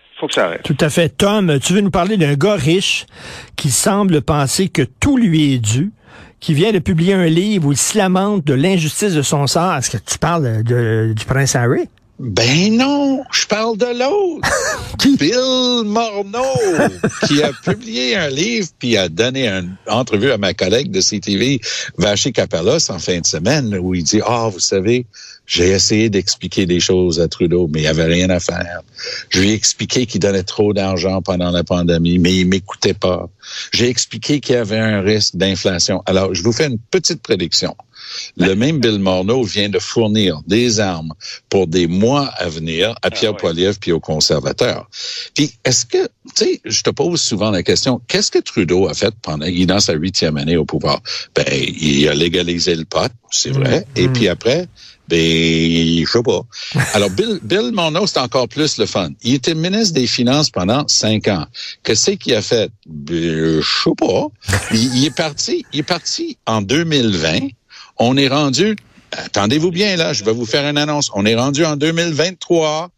Tout 0.63 0.77
à 0.79 0.89
fait. 0.89 1.09
Tom, 1.09 1.59
tu 1.59 1.73
veux 1.73 1.81
nous 1.81 1.91
parler 1.91 2.17
d'un 2.17 2.35
gars 2.35 2.55
riche 2.55 3.05
qui 3.55 3.71
semble 3.71 4.21
penser 4.21 4.69
que 4.69 4.81
tout 4.81 5.17
lui 5.17 5.53
est 5.53 5.59
dû, 5.59 5.91
qui 6.39 6.53
vient 6.53 6.71
de 6.71 6.79
publier 6.79 7.13
un 7.13 7.25
livre 7.25 7.67
où 7.67 7.71
il 7.71 7.77
se 7.77 7.97
lamente 7.97 8.45
de 8.45 8.53
l'injustice 8.53 9.13
de 9.13 9.21
son 9.21 9.47
sort. 9.47 9.75
Est-ce 9.75 9.89
que 9.89 9.97
tu 9.97 10.17
parles 10.17 10.63
du 10.63 11.25
prince 11.25 11.55
Harry? 11.55 11.89
Ben 12.19 12.77
non, 12.77 13.23
je 13.31 13.47
parle 13.47 13.75
de 13.77 13.87
l'autre. 13.87 14.47
Bill 15.19 15.83
Morneau, 15.85 16.43
qui 17.27 17.41
a 17.41 17.51
publié 17.63 18.15
un 18.15 18.29
livre 18.29 18.69
puis 18.77 18.97
a 18.97 19.09
donné 19.09 19.47
une 19.47 19.75
entrevue 19.87 20.31
à 20.31 20.37
ma 20.37 20.53
collègue 20.53 20.91
de 20.91 21.01
CTV, 21.01 21.59
Vaché 21.97 22.31
Capelos, 22.31 22.91
en 22.91 22.99
fin 22.99 23.19
de 23.19 23.25
semaine, 23.25 23.75
où 23.75 23.95
il 23.95 24.03
dit, 24.03 24.21
ah, 24.25 24.47
vous 24.51 24.59
savez, 24.59 25.07
j'ai 25.45 25.69
essayé 25.71 26.09
d'expliquer 26.09 26.65
des 26.65 26.79
choses 26.79 27.19
à 27.19 27.27
Trudeau, 27.27 27.67
mais 27.67 27.79
il 27.79 27.83
n'y 27.83 27.87
avait 27.87 28.05
rien 28.05 28.29
à 28.29 28.39
faire. 28.39 28.81
Je 29.29 29.41
lui 29.41 29.49
ai 29.49 29.53
expliqué 29.53 30.05
qu'il 30.05 30.21
donnait 30.21 30.43
trop 30.43 30.71
d'argent 30.71 31.21
pendant 31.21 31.49
la 31.49 31.63
pandémie, 31.63 32.19
mais 32.19 32.33
il 32.35 32.47
m'écoutait 32.47 32.93
pas. 32.93 33.27
J'ai 33.73 33.89
expliqué 33.89 34.39
qu'il 34.39 34.55
y 34.55 34.57
avait 34.57 34.79
un 34.79 35.01
risque 35.01 35.35
d'inflation. 35.35 36.03
Alors, 36.05 36.33
je 36.33 36.43
vous 36.43 36.53
fais 36.53 36.67
une 36.67 36.79
petite 36.79 37.21
prédiction. 37.21 37.75
Le 38.37 38.55
même 38.55 38.79
Bill 38.79 38.99
Morneau 38.99 39.43
vient 39.43 39.69
de 39.69 39.79
fournir 39.79 40.41
des 40.47 40.79
armes 40.79 41.13
pour 41.49 41.67
des 41.67 41.87
mois 41.87 42.27
à 42.37 42.47
venir 42.49 42.91
à 42.91 42.95
ah 43.03 43.11
Pierre 43.11 43.35
Poilievre 43.35 43.77
puis 43.79 43.91
aux 43.91 43.99
conservateurs. 43.99 44.89
Puis, 45.33 45.53
est-ce 45.63 45.85
que, 45.85 46.03
tu 46.35 46.45
sais, 46.45 46.61
je 46.65 46.81
te 46.81 46.89
pose 46.89 47.21
souvent 47.21 47.51
la 47.51 47.63
question, 47.63 48.01
qu'est-ce 48.07 48.31
que 48.31 48.39
Trudeau 48.39 48.87
a 48.87 48.93
fait 48.93 49.13
pendant, 49.21 49.45
il 49.45 49.63
est 49.63 49.65
dans 49.65 49.79
sa 49.79 49.93
huitième 49.93 50.37
année 50.37 50.57
au 50.57 50.65
pouvoir? 50.65 51.01
Ben, 51.35 51.45
il 51.51 52.07
a 52.07 52.13
légalisé 52.13 52.75
le 52.75 52.85
pot, 52.85 53.11
c'est 53.31 53.51
vrai. 53.51 53.85
Mm. 53.95 53.99
Et 53.99 54.07
puis 54.09 54.25
mm. 54.27 54.31
après, 54.31 54.67
ben, 55.07 56.05
je 56.05 56.09
sais 56.09 56.23
pas. 56.23 56.41
Alors, 56.93 57.09
Bill, 57.09 57.39
Bill 57.43 57.71
Morneau, 57.73 58.07
c'est 58.07 58.19
encore 58.19 58.47
plus 58.47 58.77
le 58.77 58.85
fun. 58.85 59.09
Il 59.21 59.35
était 59.35 59.53
ministre 59.53 59.93
des 59.93 60.07
Finances 60.07 60.49
pendant 60.49 60.87
cinq 60.87 61.27
ans. 61.27 61.45
Qu'est-ce 61.83 62.11
qu'il 62.11 62.33
a 62.35 62.41
fait? 62.41 62.71
Ben, 62.85 63.61
je 63.61 63.83
sais 63.83 63.95
pas. 63.97 64.27
il, 64.73 65.05
est 65.05 65.15
parti, 65.15 65.65
il 65.73 65.79
est 65.79 65.83
parti 65.83 66.37
en 66.45 66.61
2020. 66.61 67.49
On 67.97 68.17
est 68.17 68.27
rendu, 68.27 68.75
attendez-vous 69.11 69.71
bien 69.71 69.95
là, 69.95 70.13
je 70.13 70.23
vais 70.23 70.33
vous 70.33 70.45
faire 70.45 70.67
une 70.67 70.77
annonce. 70.77 71.11
On 71.13 71.25
est 71.25 71.35
rendu 71.35 71.65
en 71.65 71.75
2023. 71.75 72.91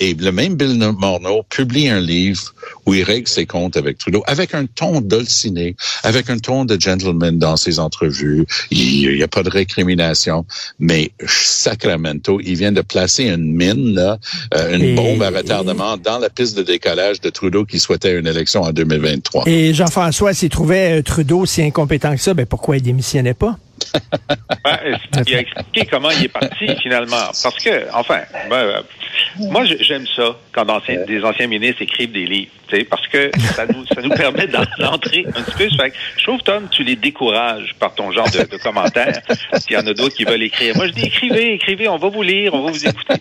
Et 0.00 0.14
le 0.14 0.30
même 0.30 0.54
Bill 0.54 0.78
Morneau 0.96 1.42
publie 1.42 1.88
un 1.88 2.00
livre 2.00 2.54
où 2.86 2.94
il 2.94 3.02
règle 3.02 3.26
ses 3.26 3.46
comptes 3.46 3.76
avec 3.76 3.98
Trudeau, 3.98 4.22
avec 4.28 4.54
un 4.54 4.66
ton 4.66 5.00
dolciné, 5.00 5.74
avec 6.04 6.30
un 6.30 6.38
ton 6.38 6.64
de 6.64 6.80
gentleman 6.80 7.36
dans 7.36 7.56
ses 7.56 7.80
entrevues. 7.80 8.46
Il 8.70 9.16
n'y 9.16 9.22
a 9.22 9.28
pas 9.28 9.42
de 9.42 9.50
récrimination, 9.50 10.46
mais 10.78 11.10
Sacramento, 11.26 12.40
il 12.44 12.56
vient 12.56 12.70
de 12.70 12.80
placer 12.80 13.24
une 13.24 13.52
mine, 13.56 13.94
là, 13.94 14.18
euh, 14.54 14.76
une 14.76 14.94
bombe 14.94 15.22
à 15.22 15.30
retardement 15.30 15.96
dans 15.96 16.20
la 16.20 16.30
piste 16.30 16.56
de 16.56 16.62
décollage 16.62 17.20
de 17.20 17.30
Trudeau 17.30 17.64
qui 17.64 17.80
souhaitait 17.80 18.16
une 18.16 18.28
élection 18.28 18.62
en 18.62 18.70
2023. 18.70 19.48
Et 19.48 19.74
Jean-François, 19.74 20.32
s'il 20.32 20.50
trouvait 20.50 21.00
euh, 21.00 21.02
Trudeau 21.02 21.44
si 21.44 21.60
incompétent 21.60 22.14
que 22.14 22.22
ça, 22.22 22.34
ben 22.34 22.46
pourquoi 22.46 22.76
il 22.76 22.82
démissionnait 22.82 23.34
pas? 23.34 23.58
il 25.26 25.34
a 25.34 25.40
expliqué 25.40 25.86
comment 25.86 26.10
il 26.10 26.24
est 26.24 26.28
parti 26.28 26.66
finalement. 26.82 27.30
Parce 27.42 27.62
que, 27.62 27.92
enfin, 27.92 28.20
ben, 28.48 28.56
euh, 28.56 28.82
moi 29.38 29.64
j'aime 29.64 30.06
ça 30.14 30.36
quand 30.52 30.66
des 31.06 31.24
anciens 31.24 31.46
ministres 31.46 31.82
écrivent 31.82 32.12
des 32.12 32.26
livres, 32.26 32.50
parce 32.90 33.06
que 33.08 33.30
ça 33.54 33.66
nous, 33.66 33.86
ça 33.86 34.02
nous 34.02 34.10
permet 34.10 34.46
d'entrer 34.46 35.26
un 35.34 35.42
petit 35.42 35.68
peu. 35.68 35.92
je 36.16 36.24
trouve, 36.24 36.42
Tom, 36.42 36.68
tu 36.70 36.82
les 36.82 36.96
décourages 36.96 37.74
par 37.78 37.94
ton 37.94 38.12
genre 38.12 38.30
de, 38.30 38.44
de 38.44 38.56
commentaires. 38.62 39.20
Il 39.68 39.74
y 39.74 39.76
en 39.76 39.86
a 39.86 39.94
d'autres 39.94 40.14
qui 40.14 40.24
veulent 40.24 40.42
écrire. 40.42 40.76
Moi, 40.76 40.88
je 40.88 40.92
dis 40.92 41.06
écrivez, 41.06 41.54
écrivez, 41.54 41.88
on 41.88 41.96
va 41.96 42.08
vous 42.08 42.22
lire, 42.22 42.54
on 42.54 42.62
va 42.62 42.70
vous 42.70 42.86
écouter. 42.86 43.14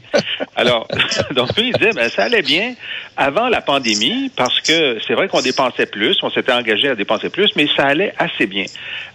Alors, 0.55 0.87
donc 1.35 1.55
lui, 1.57 1.69
il 1.69 1.73
disait, 1.73 1.93
ben, 1.93 2.09
ça 2.09 2.23
allait 2.23 2.41
bien 2.41 2.73
avant 3.15 3.47
la 3.49 3.61
pandémie, 3.61 4.31
parce 4.35 4.59
que 4.61 4.97
c'est 5.07 5.13
vrai 5.13 5.27
qu'on 5.27 5.41
dépensait 5.41 5.85
plus, 5.85 6.17
on 6.21 6.29
s'était 6.29 6.51
engagé 6.51 6.89
à 6.89 6.95
dépenser 6.95 7.29
plus, 7.29 7.51
mais 7.55 7.67
ça 7.75 7.85
allait 7.85 8.13
assez 8.17 8.45
bien. 8.45 8.65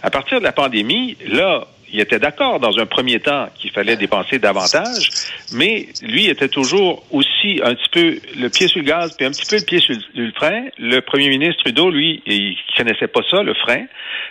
À 0.01 0.09
partir 0.09 0.39
de 0.39 0.43
la 0.43 0.51
pandémie, 0.51 1.17
là, 1.27 1.42
up 1.43 1.82
il 1.93 1.99
était 1.99 2.17
d'accord 2.17 2.59
dans 2.59 2.79
un 2.79 2.87
premier 2.87 3.19
temps 3.19 3.49
qu'il 3.55 3.71
fallait 3.71 3.95
dépenser 3.95 4.39
davantage, 4.39 5.09
mais 5.53 5.87
lui 6.01 6.27
était 6.27 6.49
toujours 6.49 7.05
aussi 7.11 7.61
un 7.63 7.75
petit 7.75 7.89
peu 7.91 8.19
le 8.41 8.49
pied 8.49 8.67
sur 8.67 8.79
le 8.79 8.85
gaz 8.85 9.15
puis 9.15 9.27
un 9.27 9.29
petit 9.29 9.45
peu 9.47 9.57
le 9.57 9.65
pied 9.65 9.79
sur 9.79 9.95
le 10.15 10.31
frein. 10.31 10.65
Le 10.79 11.01
premier 11.01 11.29
ministre 11.29 11.61
Trudeau, 11.63 11.91
lui, 11.91 12.23
il 12.25 12.57
connaissait 12.75 13.07
pas 13.07 13.21
ça, 13.29 13.43
le 13.43 13.53
frein. 13.53 13.85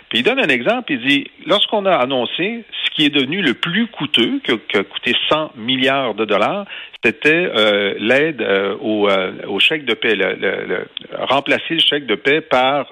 Puis 0.09 0.19
il 0.19 0.23
donne 0.23 0.39
un 0.39 0.49
exemple, 0.49 0.91
il 0.91 0.99
dit, 1.07 1.31
lorsqu'on 1.45 1.85
a 1.85 1.95
annoncé 1.95 2.65
ce 2.85 2.91
qui 2.95 3.05
est 3.05 3.09
devenu 3.09 3.41
le 3.41 3.53
plus 3.53 3.87
coûteux, 3.87 4.41
qui 4.43 4.51
a, 4.51 4.83
coûté 4.83 5.13
100 5.29 5.53
milliards 5.55 6.15
de 6.15 6.25
dollars, 6.25 6.65
c'était 7.03 7.29
euh, 7.33 7.95
l'aide 7.97 8.41
euh, 8.41 8.75
au, 8.79 9.09
euh, 9.09 9.31
au, 9.47 9.59
chèque 9.59 9.85
de 9.85 9.93
paix, 9.93 10.15
le, 10.15 10.87
remplacer 11.17 11.75
le 11.75 11.79
chèque 11.79 12.05
de 12.07 12.15
paix 12.15 12.41
par 12.41 12.91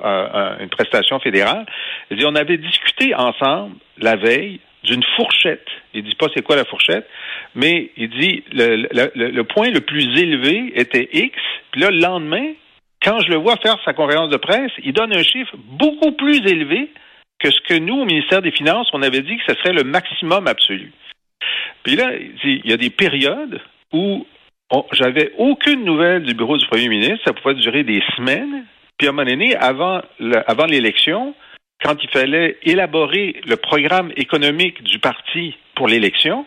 une 0.61 0.69
prestation 0.69 1.19
fédérale. 1.19 1.65
Il 2.09 2.17
dit, 2.17 2.25
on 2.25 2.35
avait 2.35 2.57
discuté 2.57 3.13
ensemble 3.15 3.75
la 3.97 4.15
veille 4.15 4.60
d'une 4.83 5.03
fourchette. 5.15 5.67
Il 5.93 6.03
dit 6.03 6.15
pas 6.15 6.27
c'est 6.33 6.41
quoi 6.41 6.55
la 6.55 6.65
fourchette, 6.65 7.07
mais 7.55 7.91
il 7.97 8.09
dit 8.09 8.43
le, 8.51 9.41
point 9.43 9.69
le 9.69 9.81
plus 9.81 10.07
élevé 10.19 10.73
était 10.75 11.09
X. 11.13 11.37
Puis 11.71 11.81
là, 11.81 11.91
le 11.91 11.99
lendemain, 11.99 12.53
quand 13.03 13.19
je 13.19 13.29
le 13.29 13.37
vois 13.37 13.57
faire 13.57 13.77
sa 13.85 13.93
conférence 13.93 14.29
de 14.29 14.37
presse, 14.37 14.71
il 14.83 14.93
donne 14.93 15.15
un 15.15 15.23
chiffre 15.23 15.55
beaucoup 15.57 16.11
plus 16.13 16.37
élevé 16.47 16.89
que 17.39 17.49
ce 17.49 17.59
que 17.61 17.79
nous, 17.79 18.01
au 18.01 18.05
ministère 18.05 18.41
des 18.41 18.51
Finances, 18.51 18.89
on 18.93 19.01
avait 19.01 19.21
dit 19.21 19.37
que 19.37 19.43
ce 19.47 19.59
serait 19.59 19.73
le 19.73 19.83
maximum 19.83 20.47
absolu. 20.47 20.91
Puis 21.83 21.95
là, 21.95 22.11
il 22.43 22.65
y 22.65 22.73
a 22.73 22.77
des 22.77 22.91
périodes 22.91 23.59
où 23.91 24.25
j'avais 24.93 25.31
aucune 25.37 25.83
nouvelle 25.83 26.23
du 26.23 26.33
bureau 26.33 26.57
du 26.57 26.65
premier 26.67 26.87
ministre. 26.87 27.21
Ça 27.25 27.33
pouvait 27.33 27.55
durer 27.55 27.83
des 27.83 28.01
semaines. 28.15 28.65
Puis 28.97 29.07
à 29.07 29.09
un 29.09 29.13
moment 29.13 29.29
donné, 29.29 29.55
avant 29.55 30.65
l'élection, 30.67 31.33
quand 31.81 31.95
il 32.03 32.09
fallait 32.09 32.57
élaborer 32.63 33.41
le 33.45 33.57
programme 33.57 34.11
économique 34.15 34.83
du 34.83 34.99
parti 34.99 35.55
pour 35.75 35.87
l'élection, 35.87 36.45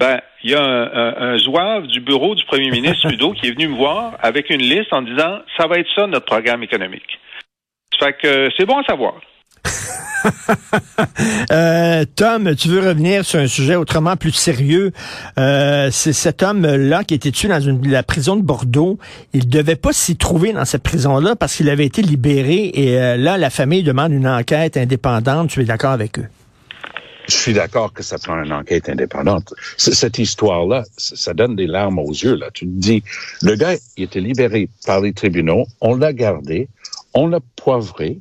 ben, 0.00 0.20
il 0.42 0.50
y 0.50 0.54
a 0.54 0.62
un, 0.62 1.32
un, 1.32 1.38
zouave 1.38 1.86
du 1.86 2.00
bureau 2.00 2.34
du 2.34 2.44
premier 2.44 2.70
ministre 2.70 3.02
Trudeau 3.08 3.32
qui 3.32 3.46
est 3.46 3.52
venu 3.52 3.68
me 3.68 3.76
voir 3.76 4.16
avec 4.20 4.50
une 4.50 4.62
liste 4.62 4.92
en 4.92 5.02
disant 5.02 5.40
ça 5.56 5.66
va 5.66 5.78
être 5.78 5.88
ça 5.94 6.06
notre 6.06 6.26
programme 6.26 6.62
économique. 6.62 7.20
Ça 7.98 8.06
fait 8.06 8.12
que 8.14 8.48
c'est 8.56 8.66
bon 8.66 8.78
à 8.78 8.84
savoir. 8.84 9.14
Euh, 11.52 12.04
Tom, 12.16 12.54
tu 12.56 12.68
veux 12.68 12.80
revenir 12.80 13.24
sur 13.24 13.38
un 13.38 13.46
sujet 13.46 13.76
autrement 13.76 14.16
plus 14.16 14.32
sérieux. 14.32 14.92
Euh, 15.38 15.88
c'est 15.92 16.12
cet 16.12 16.42
homme-là 16.42 17.04
qui 17.04 17.14
était 17.14 17.30
tué 17.30 17.48
dans 17.48 17.60
la 17.84 18.02
prison 18.02 18.36
de 18.36 18.42
Bordeaux. 18.42 18.98
Il 19.32 19.48
devait 19.48 19.76
pas 19.76 19.92
s'y 19.92 20.16
trouver 20.16 20.52
dans 20.52 20.64
cette 20.64 20.82
prison-là 20.82 21.36
parce 21.36 21.56
qu'il 21.56 21.68
avait 21.68 21.86
été 21.86 22.02
libéré 22.02 22.70
et 22.74 22.98
euh, 22.98 23.16
là, 23.16 23.38
la 23.38 23.50
famille 23.50 23.82
demande 23.82 24.12
une 24.12 24.26
enquête 24.26 24.76
indépendante. 24.76 25.50
Tu 25.50 25.60
es 25.60 25.64
d'accord 25.64 25.92
avec 25.92 26.18
eux? 26.18 26.26
Je 27.28 27.34
suis 27.34 27.52
d'accord 27.54 27.92
que 27.92 28.02
ça 28.02 28.18
prend 28.18 28.42
une 28.42 28.52
enquête 28.52 28.88
indépendante. 28.88 29.54
Cette 29.76 30.18
histoire-là, 30.18 30.84
ça 30.96 31.32
donne 31.32 31.56
des 31.56 31.66
larmes 31.66 31.98
aux 31.98 32.12
yeux. 32.12 32.34
Là, 32.34 32.50
tu 32.52 32.66
te 32.66 32.70
dis, 32.70 33.02
le 33.42 33.54
gars, 33.54 33.74
il 33.96 34.04
était 34.04 34.20
libéré 34.20 34.68
par 34.86 35.00
les 35.00 35.12
tribunaux, 35.12 35.66
on 35.80 35.96
l'a 35.96 36.12
gardé, 36.12 36.68
on 37.14 37.26
l'a 37.28 37.40
poivré, 37.56 38.18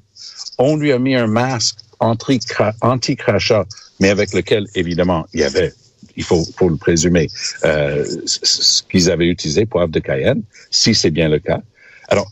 on 0.58 0.78
lui 0.78 0.92
a 0.94 1.00
mis 1.00 1.16
un 1.16 1.28
masque 1.28 1.80
anti-crachat, 2.00 3.66
mais 4.00 4.10
avec 4.10 4.34
lequel, 4.34 4.68
évidemment, 4.76 5.26
il 5.34 5.42
y 5.42 5.44
avait, 5.44 5.74
il 6.16 6.24
faut, 6.24 6.44
faut 6.56 6.70
le 6.70 6.78
présumer, 6.78 7.30
euh, 7.66 8.06
ce 8.26 8.84
qu'ils 8.84 9.10
avaient 9.10 9.28
utilisé, 9.28 9.66
poivre 9.66 9.90
de 9.90 10.00
Cayenne, 10.00 10.44
si 10.70 10.94
c'est 10.96 11.12
bien 11.12 11.30
le 11.30 11.40
cas. 11.40 11.62
Alors, 12.10 12.30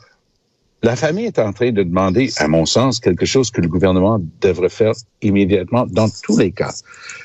la 0.83 0.95
famille 0.95 1.25
est 1.25 1.39
en 1.39 1.53
train 1.53 1.71
de 1.71 1.83
demander, 1.83 2.31
à 2.37 2.47
mon 2.47 2.65
sens, 2.65 2.99
quelque 2.99 3.25
chose 3.25 3.51
que 3.51 3.61
le 3.61 3.67
gouvernement 3.67 4.19
devrait 4.41 4.69
faire 4.69 4.93
immédiatement 5.21 5.85
dans 5.87 6.09
tous 6.23 6.37
les 6.37 6.51
cas. 6.51 6.73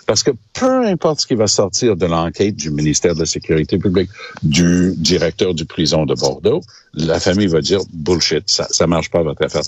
Parce 0.07 0.23
que 0.23 0.31
peu 0.53 0.87
importe 0.87 1.21
ce 1.21 1.27
qui 1.27 1.35
va 1.35 1.47
sortir 1.47 1.97
de 1.97 2.07
l'enquête 2.07 2.55
du 2.55 2.71
ministère 2.71 3.15
de 3.15 3.21
la 3.21 3.27
Sécurité 3.27 3.79
publique, 3.79 4.11
du 4.43 4.93
directeur 4.97 5.55
du 5.55 5.65
prison 5.65 6.05
de 6.05 6.15
Bordeaux, 6.15 6.61
la 6.93 7.19
famille 7.19 7.47
va 7.47 7.61
dire 7.61 7.81
bullshit, 7.93 8.45
ça, 8.47 8.67
ça 8.71 8.87
marche 8.87 9.11
pas 9.11 9.23
votre 9.23 9.43
affaire. 9.43 9.63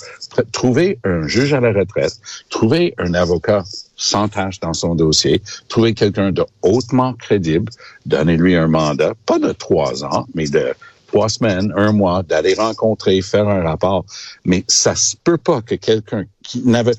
Trouver 0.53 0.99
un 1.05 1.27
juge 1.27 1.55
à 1.55 1.61
la 1.61 1.73
retraite, 1.73 2.21
trouver 2.51 2.95
un 2.99 3.15
avocat 3.15 3.65
sans 3.97 4.29
tâche 4.29 4.61
dans 4.61 4.75
son 4.75 4.95
dossier, 4.95 5.43
trouver 5.69 5.95
quelqu'un 5.95 6.31
de 6.31 6.45
hautement 6.63 7.15
crédible, 7.15 7.71
donner-lui 8.07 8.55
un 8.55 8.69
mandat, 8.69 9.15
pas 9.27 9.39
de 9.39 9.53
trois 9.53 10.05
ans, 10.05 10.27
mais 10.35 10.47
de 10.47 10.75
trois 11.09 11.29
semaines, 11.29 11.73
un 11.77 11.93
mois, 11.93 12.23
d'aller 12.23 12.55
rencontrer, 12.55 13.21
faire 13.21 13.49
un 13.49 13.63
rapport. 13.63 14.05
Mais 14.45 14.65
ça 14.69 14.95
se 14.95 15.17
peut 15.17 15.39
pas 15.39 15.61
que 15.61 15.75
quelqu'un 15.75 16.25
qui 16.45 16.63
n'avait 16.65 16.95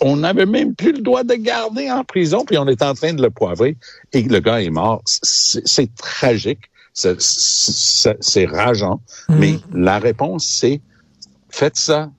on 0.00 0.16
n'avait 0.16 0.46
même 0.46 0.74
plus 0.74 0.92
le 0.92 1.02
droit 1.02 1.24
de 1.24 1.34
garder 1.34 1.90
en 1.90 2.04
prison, 2.04 2.44
puis 2.44 2.56
on 2.58 2.66
est 2.68 2.80
en 2.82 2.94
train 2.94 3.12
de 3.12 3.20
le 3.20 3.30
poivrer, 3.30 3.76
et 4.12 4.22
le 4.22 4.38
gars 4.40 4.62
est 4.62 4.70
mort. 4.70 5.02
C'est 5.04 5.94
tragique, 5.96 6.70
c'est 6.94 8.46
rageant, 8.46 9.00
mm. 9.28 9.38
mais 9.38 9.58
la 9.72 9.98
réponse, 9.98 10.46
c'est 10.46 10.80
faites 11.50 11.76
ça 11.76 12.10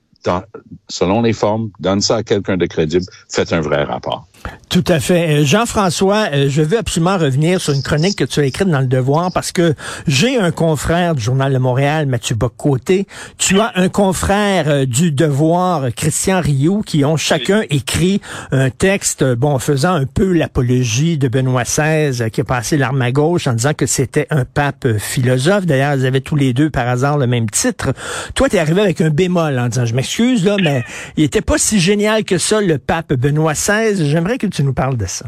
selon 0.87 1.21
les 1.21 1.33
formes, 1.33 1.71
donne 1.79 2.01
ça 2.01 2.17
à 2.17 2.23
quelqu'un 2.23 2.57
de 2.57 2.65
crédible, 2.65 3.05
faites 3.29 3.53
un 3.53 3.61
vrai 3.61 3.83
rapport. 3.83 4.27
Tout 4.71 4.85
à 4.87 5.01
fait. 5.01 5.41
Euh, 5.41 5.43
Jean-François, 5.43 6.29
euh, 6.31 6.45
je 6.47 6.61
veux 6.61 6.77
absolument 6.77 7.17
revenir 7.17 7.59
sur 7.59 7.73
une 7.73 7.83
chronique 7.83 8.17
que 8.17 8.23
tu 8.23 8.39
as 8.39 8.45
écrite 8.45 8.69
dans 8.69 8.79
Le 8.79 8.87
Devoir 8.87 9.29
parce 9.33 9.51
que 9.51 9.73
j'ai 10.07 10.37
un 10.37 10.51
confrère 10.51 11.13
du 11.13 11.21
Journal 11.21 11.51
de 11.51 11.57
Montréal, 11.57 12.05
Mathieu 12.05 12.35
Bocoté. 12.35 13.05
Tu 13.37 13.59
as 13.59 13.73
un 13.75 13.89
confrère 13.89 14.69
euh, 14.69 14.85
du 14.85 15.11
Devoir, 15.11 15.93
Christian 15.93 16.39
Rioux, 16.39 16.83
qui 16.85 17.03
ont 17.03 17.17
chacun 17.17 17.63
écrit 17.69 18.21
un 18.53 18.69
texte, 18.69 19.25
bon, 19.25 19.59
faisant 19.59 19.93
un 19.93 20.05
peu 20.05 20.31
l'apologie 20.31 21.17
de 21.17 21.27
Benoît 21.27 21.63
XVI, 21.63 22.31
qui 22.31 22.39
a 22.39 22.45
passé 22.45 22.77
l'arme 22.77 23.01
à 23.01 23.11
gauche 23.11 23.47
en 23.47 23.53
disant 23.53 23.73
que 23.73 23.85
c'était 23.85 24.27
un 24.29 24.45
pape 24.45 24.87
philosophe. 24.99 25.65
D'ailleurs, 25.65 25.95
ils 25.95 26.05
avaient 26.05 26.21
tous 26.21 26.37
les 26.37 26.53
deux 26.53 26.69
par 26.69 26.87
hasard 26.87 27.17
le 27.17 27.27
même 27.27 27.49
titre. 27.49 27.91
Toi, 28.35 28.47
tu 28.47 28.55
es 28.55 28.59
arrivé 28.59 28.79
avec 28.79 29.01
un 29.01 29.09
bémol 29.09 29.59
en 29.59 29.67
disant, 29.67 29.85
je 29.85 29.93
m'excuse, 29.93 30.45
là, 30.45 30.55
mais 30.63 30.81
il 31.17 31.25
était 31.25 31.41
pas 31.41 31.57
si 31.57 31.81
génial 31.81 32.23
que 32.23 32.37
ça, 32.37 32.61
le 32.61 32.77
pape 32.77 33.13
Benoît 33.13 33.53
XVI. 33.53 34.09
J'aimerais 34.09 34.30
que 34.37 34.47
tu 34.47 34.63
nous 34.63 34.73
parles 34.73 34.97
de 34.97 35.05
ça. 35.05 35.25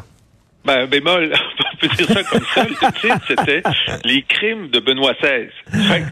Ben, 0.65 0.85
bémol, 0.85 1.33
on 1.73 1.77
peut 1.77 1.95
dire 1.95 2.07
ça 2.07 2.23
comme 2.23 2.45
ça. 2.53 2.63
Le 2.63 2.91
titre, 3.01 3.19
c'était 3.27 3.63
Les 4.05 4.21
crimes 4.21 4.69
de 4.69 4.79
Benoît 4.79 5.13
XVI. 5.21 5.49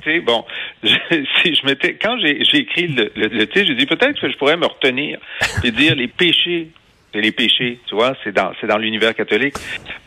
Fait 0.03 0.19
bon, 0.19 0.43
si 0.83 1.55
je 1.55 1.65
m'étais, 1.65 1.93
quand 1.95 2.17
j'ai 2.19 2.41
écrit 2.57 2.88
le, 2.88 3.12
le, 3.15 3.48
titre, 3.48 3.67
j'ai 3.67 3.75
dit 3.75 3.86
peut-être 3.86 4.19
que 4.19 4.29
je 4.29 4.38
pourrais 4.38 4.57
me 4.57 4.65
retenir 4.65 5.19
et 5.63 5.71
dire 5.71 5.95
les 5.95 6.07
péchés. 6.07 6.69
C'est 7.13 7.21
les 7.21 7.33
péchés, 7.33 7.79
tu 7.88 7.95
vois, 7.95 8.15
c'est 8.24 8.33
dans, 8.33 8.53
c'est 8.60 8.67
dans 8.67 8.77
l'univers 8.77 9.13
catholique. 9.13 9.55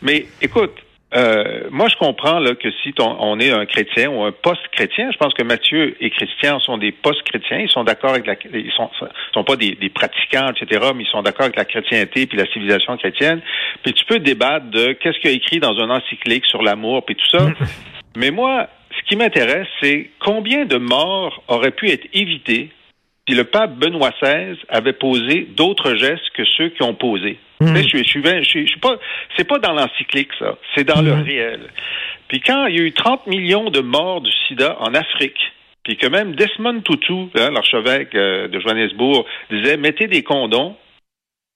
Mais 0.01 0.25
écoute, 0.41 0.73
euh, 1.13 1.69
moi, 1.71 1.87
je 1.87 1.95
comprends 1.95 2.39
là, 2.39 2.55
que 2.55 2.69
si 2.83 2.93
on 2.99 3.39
est 3.39 3.51
un 3.51 3.65
chrétien 3.65 4.09
ou 4.09 4.23
un 4.23 4.31
post-chrétien, 4.31 5.11
je 5.11 5.17
pense 5.17 5.33
que 5.33 5.43
Mathieu 5.43 5.95
et 6.01 6.09
Christian 6.09 6.59
sont 6.59 6.77
des 6.77 6.91
post-chrétiens. 6.91 7.59
Ils 7.59 7.69
sont 7.69 7.83
d'accord 7.83 8.11
avec 8.11 8.25
la, 8.25 8.35
ils 8.53 8.71
sont, 8.75 8.89
sont 9.33 9.43
pas 9.43 9.55
des, 9.55 9.75
pratiquants, 9.93 10.51
etc., 10.51 10.91
mais 10.95 11.03
ils 11.03 11.09
sont 11.09 11.21
d'accord 11.21 11.45
avec 11.45 11.57
la 11.57 11.65
chrétienté 11.65 12.25
puis 12.25 12.37
la 12.37 12.45
civilisation 12.47 12.97
chrétienne. 12.97 13.41
Puis 13.83 13.93
tu 13.93 14.03
peux 14.05 14.19
débattre 14.19 14.69
de 14.71 14.93
qu'est-ce 14.93 15.19
qu'il 15.19 15.29
a 15.29 15.33
écrit 15.33 15.59
dans 15.59 15.77
un 15.79 15.89
encyclique 15.89 16.45
sur 16.45 16.61
l'amour 16.61 17.05
puis 17.05 17.15
tout 17.15 17.37
ça. 17.37 17.47
mais 18.17 18.31
moi, 18.31 18.67
ce 18.97 19.07
qui 19.07 19.15
m'intéresse, 19.15 19.67
c'est 19.81 20.09
combien 20.19 20.65
de 20.65 20.77
morts 20.77 21.43
auraient 21.47 21.71
pu 21.71 21.91
être 21.91 22.07
évitées 22.13 22.71
si 23.27 23.35
le 23.35 23.45
pape 23.45 23.75
Benoît 23.75 24.11
XVI 24.21 24.57
avait 24.69 24.93
posé 24.93 25.47
d'autres 25.55 25.95
gestes 25.95 26.29
que 26.33 26.43
ceux 26.57 26.69
qui 26.69 26.83
ont 26.83 26.93
posé. 26.93 27.39
Hmm. 27.59 27.75
Je, 27.75 27.83
suis, 27.83 28.03
je, 28.03 28.43
suis, 28.43 28.67
suis 28.67 28.79
pas, 28.79 28.97
c'est 29.37 29.47
pas 29.47 29.59
dans 29.59 29.73
l'encyclique 29.73 30.31
ça, 30.37 30.57
c'est 30.73 30.83
dans 30.83 31.01
le 31.01 31.13
hmm. 31.13 31.23
réel. 31.23 31.59
Puis 32.27 32.41
quand 32.41 32.67
il 32.67 32.75
y 32.75 32.79
a 32.79 32.83
eu 32.83 32.91
30 32.91 33.27
millions 33.27 33.69
de 33.69 33.79
morts 33.79 34.21
du 34.21 34.31
SIDA 34.47 34.77
en 34.79 34.93
Afrique, 34.93 35.39
puis 35.83 35.97
que 35.97 36.07
même 36.07 36.35
Desmond 36.35 36.81
Tutu, 36.81 37.29
hein, 37.35 37.51
l'archevêque 37.51 38.13
euh, 38.15 38.47
de 38.47 38.59
Johannesburg, 38.59 39.25
disait 39.51 39.77
mettez 39.77 40.07
des 40.07 40.23
condoms, 40.23 40.75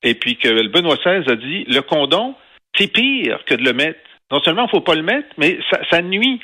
et 0.03 0.13
puis 0.13 0.37
que 0.37 0.47
le 0.47 0.69
Benoît 0.69 0.95
XVI 0.95 1.29
a 1.29 1.35
dit 1.35 1.65
le 1.65 1.81
condom, 1.81 2.35
c'est 2.77 2.87
pire 2.87 3.39
que 3.45 3.55
de 3.55 3.63
le 3.63 3.73
mettre. 3.73 3.99
Non 4.31 4.41
seulement 4.41 4.65
il 4.67 4.69
faut 4.69 4.81
pas 4.81 4.95
le 4.95 5.03
mettre, 5.03 5.27
mais 5.37 5.59
ça, 5.69 5.79
ça 5.89 6.01
nuit. 6.01 6.39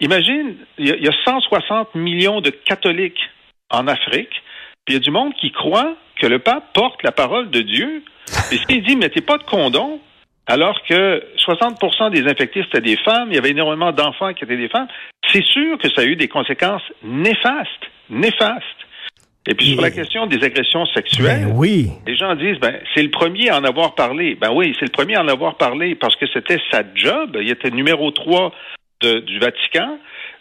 Imagine, 0.00 0.56
il 0.78 0.86
y, 0.86 1.08
a 1.08 1.12
160 1.24 1.94
millions 1.94 2.40
de 2.40 2.48
catholiques 2.50 3.20
en 3.68 3.86
Afrique, 3.86 4.42
puis 4.84 4.88
il 4.88 4.94
y 4.94 4.96
a 4.96 5.00
du 5.00 5.10
monde 5.10 5.34
qui 5.34 5.52
croit 5.52 5.94
que 6.16 6.26
le 6.26 6.38
pape 6.38 6.72
porte 6.72 7.02
la 7.02 7.12
parole 7.12 7.50
de 7.50 7.60
Dieu 7.60 8.02
Et 8.52 8.56
s'il 8.56 8.82
dit, 8.84 8.96
mettez 8.96 9.20
pas 9.20 9.38
de 9.38 9.44
condom, 9.44 10.00
alors 10.46 10.82
que 10.82 11.22
60% 11.38 12.10
des 12.10 12.28
infectés, 12.28 12.62
c'était 12.64 12.80
des 12.80 12.96
femmes, 12.96 13.28
il 13.30 13.36
y 13.36 13.38
avait 13.38 13.50
énormément 13.50 13.92
d'enfants 13.92 14.32
qui 14.34 14.44
étaient 14.44 14.56
des 14.56 14.68
femmes, 14.68 14.88
c'est 15.32 15.44
sûr 15.44 15.78
que 15.78 15.88
ça 15.88 16.02
a 16.02 16.04
eu 16.04 16.16
des 16.16 16.28
conséquences 16.28 16.82
néfastes, 17.04 17.86
néfastes. 18.08 18.64
Et 19.46 19.54
puis 19.54 19.72
sur 19.72 19.80
la 19.80 19.90
question 19.90 20.26
des 20.26 20.44
agressions 20.44 20.84
sexuelles, 20.86 21.46
ben 21.46 21.54
oui. 21.56 21.90
les 22.06 22.14
gens 22.14 22.34
disent 22.34 22.58
ben 22.60 22.74
c'est 22.94 23.02
le 23.02 23.10
premier 23.10 23.48
à 23.48 23.58
en 23.58 23.64
avoir 23.64 23.94
parlé. 23.94 24.34
Ben 24.34 24.50
oui, 24.52 24.76
c'est 24.78 24.84
le 24.84 24.92
premier 24.92 25.16
à 25.16 25.22
en 25.22 25.28
avoir 25.28 25.56
parlé 25.56 25.94
parce 25.94 26.14
que 26.16 26.26
c'était 26.30 26.58
sa 26.70 26.82
job. 26.94 27.38
Il 27.40 27.50
était 27.50 27.70
numéro 27.70 28.10
3 29.00 29.20
du 29.20 29.38
Vatican. 29.38 29.98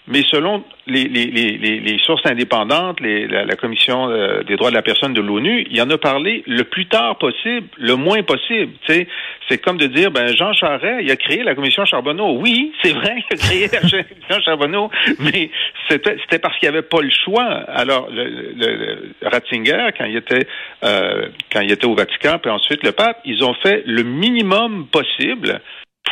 Mais 0.10 0.24
selon 0.24 0.64
les, 0.88 1.04
les, 1.04 1.28
les, 1.28 1.80
les 1.80 2.00
sources 2.00 2.26
indépendantes, 2.26 3.00
la, 3.00 3.46
la, 3.46 3.56
Commission 3.56 4.10
euh, 4.10 4.42
des 4.42 4.56
droits 4.56 4.72
de 4.72 4.76
la 4.76 4.82
personne 4.82 5.14
de 5.14 5.22
l'ONU, 5.22 5.68
il 5.70 5.80
en 5.84 5.90
a 5.92 6.00
parlé 6.00 6.44
le 6.48 6.64
plus 6.64 6.88
tard 6.88 7.20
possible, 7.20 7.68
le 7.78 7.96
moins 7.96 8.24
possible. 8.24 8.74
C'est 8.88 9.58
comme 9.60 9.78
de 9.78 9.86
dire, 9.86 10.10
ben 10.10 10.36
Jean 10.36 10.52
Charest, 10.54 11.04
il 11.04 11.12
a 11.12 11.16
créé 11.16 11.44
la 11.44 11.54
Commission 11.54 11.86
Charbonneau. 11.86 12.40
Oui, 12.40 12.74
c'est 12.82 12.94
vrai, 12.94 13.18
il 13.30 13.36
a 13.36 13.38
créé 13.38 13.68
la 13.72 13.80
Commission 13.80 14.42
Charbonneau, 14.44 14.90
mais 15.20 15.52
c'était 15.88 16.40
parce 16.40 16.58
qu'il 16.58 16.68
n'y 16.68 16.76
avait 16.76 16.88
pas 16.88 17.02
le 17.02 17.12
choix. 17.24 17.46
Alors, 17.46 18.10
le, 18.10 18.26
le, 18.56 19.14
Ratzinger, 19.22 19.90
quand 19.96 20.06
il 20.06 20.18
était 20.18 20.48
euh, 20.84 21.28
quand 21.52 21.62
il 21.62 21.72
était 21.72 21.86
au 21.86 21.94
Vatican, 21.94 22.40
puis 22.42 22.50
ensuite 22.50 22.84
le 22.84 22.94
pape, 22.94 23.22
ils 23.26 23.44
ont 23.44 23.54
fait 23.62 23.84
le 23.86 24.02
minimum 24.02 24.88
possible 24.88 25.62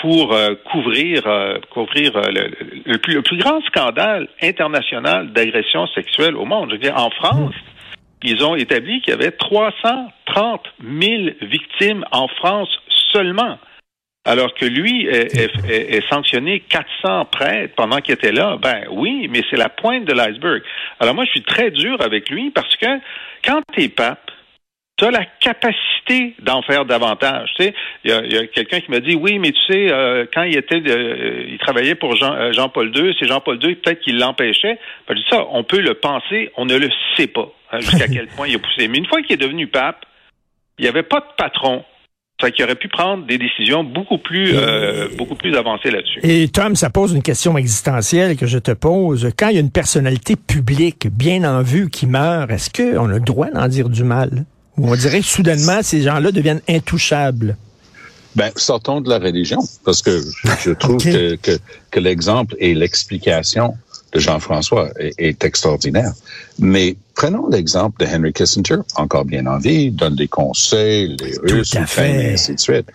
pour 0.01 0.33
euh, 0.33 0.55
couvrir 0.71 1.25
euh, 1.27 1.59
couvrir 1.71 2.15
euh, 2.15 2.49
le, 2.85 2.97
plus, 2.97 3.15
le, 3.15 3.21
plus, 3.21 3.37
grand 3.37 3.61
scandale 3.65 4.27
international 4.41 5.31
d'agression 5.33 5.87
sexuelle 5.87 6.35
au 6.35 6.45
monde. 6.45 6.69
Je 6.69 6.75
veux 6.75 6.81
dire, 6.81 6.97
en 6.97 7.09
France, 7.09 7.53
ils 8.23 8.43
ont 8.43 8.55
établi 8.55 9.01
qu'il 9.01 9.11
y 9.11 9.17
avait 9.17 9.31
330 9.31 10.61
000 10.81 11.23
victimes 11.41 12.03
en 12.11 12.27
France 12.27 12.69
seulement. 13.13 13.57
Alors 14.25 14.53
que 14.55 14.65
lui 14.65 15.05
est, 15.05 15.37
est, 15.37 15.95
est 15.95 16.09
sanctionné 16.09 16.59
400 16.59 17.25
prêtres 17.25 17.73
pendant 17.77 17.99
qu'il 17.99 18.13
était 18.13 18.33
là, 18.33 18.57
ben 18.61 18.83
oui, 18.91 19.29
mais 19.31 19.41
c'est 19.49 19.55
la 19.55 19.69
pointe 19.69 20.03
de 20.03 20.11
l'iceberg. 20.11 20.61
Alors 20.99 21.15
moi, 21.15 21.23
je 21.23 21.31
suis 21.31 21.43
très 21.43 21.71
dur 21.71 22.01
avec 22.01 22.29
lui 22.29 22.51
parce 22.51 22.75
que 22.75 22.99
quand 23.45 23.61
tu 23.73 23.83
es 23.83 23.87
pape, 23.87 24.29
tu 24.97 25.05
as 25.05 25.11
la 25.11 25.25
capacité 25.39 26.35
d'en 26.41 26.61
faire 26.63 26.85
davantage. 26.85 27.51
Tu 27.55 27.65
sais, 27.65 27.73
il 28.03 28.11
y 28.11 28.37
a, 28.37 28.47
quelqu'un 28.47 28.79
qui 28.79 28.89
m'a 28.89 28.99
dit 28.99 29.15
oui, 29.15 29.37
mais 29.37 29.51
tu 29.51 29.59
sais, 29.67 29.91
euh, 29.91 30.25
quand 30.33 30.43
il 30.43 30.57
était, 30.57 30.81
euh, 30.87 31.45
il 31.47 31.57
travaillait 31.59 31.95
pour 31.95 32.15
Jean, 32.15 32.33
euh, 32.33 32.51
Jean-Paul 32.51 32.91
II, 32.95 33.15
c'est 33.19 33.27
Jean-Paul 33.27 33.63
II 33.63 33.75
peut-être 33.75 34.01
qu'il 34.01 34.17
l'empêchait. 34.17 34.79
Ben, 35.07 35.15
je 35.15 35.21
dis 35.21 35.25
ça, 35.29 35.45
on 35.51 35.63
peut 35.63 35.81
le 35.81 35.93
penser, 35.93 36.51
on 36.57 36.65
ne 36.65 36.75
le 36.75 36.89
sait 37.15 37.27
pas 37.27 37.47
hein, 37.71 37.79
jusqu'à 37.79 38.07
quel 38.11 38.27
point 38.27 38.47
il 38.47 38.55
a 38.55 38.59
poussé. 38.59 38.87
Mais 38.87 38.97
une 38.97 39.05
fois 39.05 39.21
qu'il 39.21 39.33
est 39.33 39.43
devenu 39.43 39.67
pape, 39.67 40.03
il 40.79 40.83
n'y 40.83 40.89
avait 40.89 41.03
pas 41.03 41.19
de 41.19 41.35
patron. 41.37 41.83
Ça 42.39 42.51
qui 42.51 42.63
aurait 42.63 42.75
pu 42.75 42.87
prendre 42.87 43.25
des 43.25 43.39
décisions 43.39 43.83
beaucoup 43.83 44.19
plus 44.19 44.53
beaucoup 45.17 45.33
plus 45.33 45.57
avancées 45.57 45.89
là-dessus. 45.89 46.19
Et 46.21 46.47
Tom, 46.49 46.75
ça 46.75 46.91
pose 46.91 47.15
une 47.15 47.23
question 47.23 47.57
existentielle 47.57 48.37
que 48.37 48.45
je 48.45 48.59
te 48.59 48.69
pose. 48.73 49.31
Quand 49.35 49.47
il 49.47 49.55
y 49.55 49.57
a 49.57 49.61
une 49.61 49.71
personnalité 49.71 50.35
publique 50.35 51.07
bien 51.07 51.43
en 51.45 51.63
vue 51.63 51.89
qui 51.89 52.05
meurt, 52.05 52.51
est-ce 52.51 52.69
qu'on 52.69 53.09
a 53.09 53.13
le 53.15 53.21
droit 53.21 53.49
d'en 53.49 53.67
dire 53.67 53.89
du 53.89 54.03
mal? 54.03 54.45
On 54.77 54.95
dirait 54.95 55.21
que 55.21 55.25
soudainement, 55.25 55.81
ces 55.81 56.01
gens-là 56.01 56.31
deviennent 56.31 56.61
intouchables. 56.69 57.57
Ben, 58.35 58.51
sortons 58.55 59.01
de 59.01 59.09
la 59.09 59.17
religion, 59.17 59.59
parce 59.83 60.01
que 60.01 60.21
je, 60.63 60.71
trouve 60.79 61.03
que, 61.03 61.35
que, 61.37 61.57
que 61.89 61.99
l'exemple 61.99 62.55
et 62.59 62.75
l'explication 62.75 63.75
de 64.13 64.19
Jean-François 64.19 64.89
est, 64.99 65.43
extraordinaire. 65.43 66.13
Mais 66.59 66.95
prenons 67.15 67.49
l'exemple 67.49 68.05
de 68.05 68.09
Henry 68.09 68.33
Kissinger, 68.33 68.77
encore 68.95 69.25
bien 69.25 69.45
en 69.47 69.57
vie, 69.57 69.91
donne 69.91 70.15
des 70.15 70.27
conseils, 70.27 71.17
les 71.19 71.37
Russes, 71.37 71.75
et 71.75 72.33
ainsi 72.33 72.55
de 72.55 72.59
suite. 72.59 72.87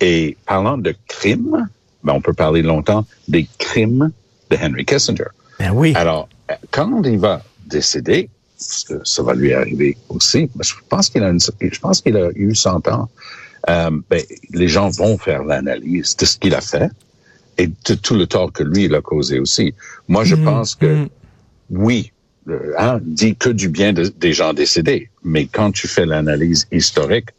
Et 0.00 0.36
parlant 0.46 0.78
de 0.78 0.94
crimes, 1.08 1.68
ben, 2.02 2.14
on 2.14 2.20
peut 2.20 2.32
parler 2.32 2.62
longtemps 2.62 3.04
des 3.28 3.48
crimes 3.58 4.10
de 4.50 4.56
Henry 4.56 4.84
Kissinger. 4.84 5.30
Ben 5.58 5.70
oui. 5.72 5.92
Alors, 5.94 6.28
quand 6.70 7.02
il 7.04 7.18
va 7.18 7.42
décéder, 7.66 8.28
ça 8.56 9.22
va 9.22 9.34
lui 9.34 9.52
arriver 9.52 9.96
aussi. 10.08 10.48
Je 10.60 10.72
pense 10.88 11.10
qu'il 11.10 11.22
a, 11.22 11.32
je 11.32 11.78
pense 11.78 12.00
qu'il 12.00 12.16
a 12.16 12.30
eu 12.34 12.54
100 12.54 12.88
ans. 12.88 13.08
Euh, 13.68 13.90
ben, 14.08 14.22
les 14.52 14.68
gens 14.68 14.88
vont 14.90 15.18
faire 15.18 15.42
l'analyse 15.44 16.16
de 16.16 16.24
ce 16.24 16.38
qu'il 16.38 16.54
a 16.54 16.60
fait 16.60 16.90
et 17.58 17.66
de 17.66 17.94
tout 17.94 18.14
le 18.14 18.26
tort 18.26 18.52
que 18.52 18.62
lui 18.62 18.84
il 18.84 18.94
a 18.94 19.00
causé 19.00 19.38
aussi. 19.40 19.74
Moi, 20.08 20.24
je 20.24 20.36
mm-hmm. 20.36 20.44
pense 20.44 20.74
que 20.74 20.86
mm-hmm. 20.86 21.08
oui, 21.70 22.12
euh, 22.48 22.72
hein, 22.78 23.00
dit 23.02 23.34
que 23.34 23.50
du 23.50 23.68
bien 23.68 23.92
des 23.92 24.32
gens 24.32 24.52
décédés, 24.52 25.10
mais 25.24 25.46
quand 25.46 25.72
tu 25.72 25.88
fais 25.88 26.06
l'analyse 26.06 26.68
historique 26.70 27.30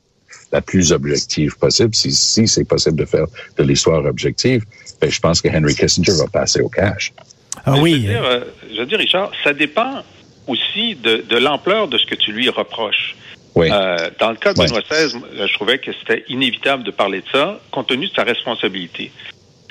la 0.51 0.61
plus 0.61 0.91
objective 0.91 1.57
possible, 1.57 1.95
si, 1.95 2.11
si 2.11 2.47
c'est 2.47 2.65
possible 2.65 2.97
de 2.97 3.05
faire 3.05 3.25
de 3.57 3.63
l'histoire 3.63 4.03
objective, 4.05 4.65
ben, 4.99 5.09
je 5.09 5.19
pense 5.19 5.41
que 5.41 5.47
Henry 5.49 5.75
Kissinger 5.75 6.13
va 6.13 6.27
passer 6.27 6.61
au 6.61 6.69
cash. 6.69 7.13
Ah 7.65 7.75
oui. 7.79 7.93
Je 7.93 7.97
veux, 7.97 8.13
dire, 8.13 8.23
euh, 8.23 8.39
je 8.73 8.79
veux 8.79 8.85
dire, 8.85 8.99
Richard, 8.99 9.31
ça 9.43 9.53
dépend 9.53 10.03
aussi 10.47 10.95
de, 10.95 11.23
de 11.27 11.37
l'ampleur 11.37 11.87
de 11.87 11.97
ce 11.97 12.05
que 12.05 12.15
tu 12.15 12.31
lui 12.31 12.49
reproches. 12.49 13.15
Oui. 13.55 13.69
Euh, 13.71 14.09
dans 14.19 14.29
le 14.29 14.35
cas 14.35 14.53
de 14.53 14.59
Benoît 14.59 14.81
XVI, 14.81 15.19
je 15.33 15.53
trouvais 15.53 15.79
que 15.79 15.91
c'était 15.99 16.23
inévitable 16.27 16.83
de 16.83 16.91
parler 16.91 17.21
de 17.21 17.25
ça, 17.31 17.59
compte 17.71 17.87
tenu 17.87 18.07
de 18.07 18.13
sa 18.13 18.23
responsabilité. 18.23 19.11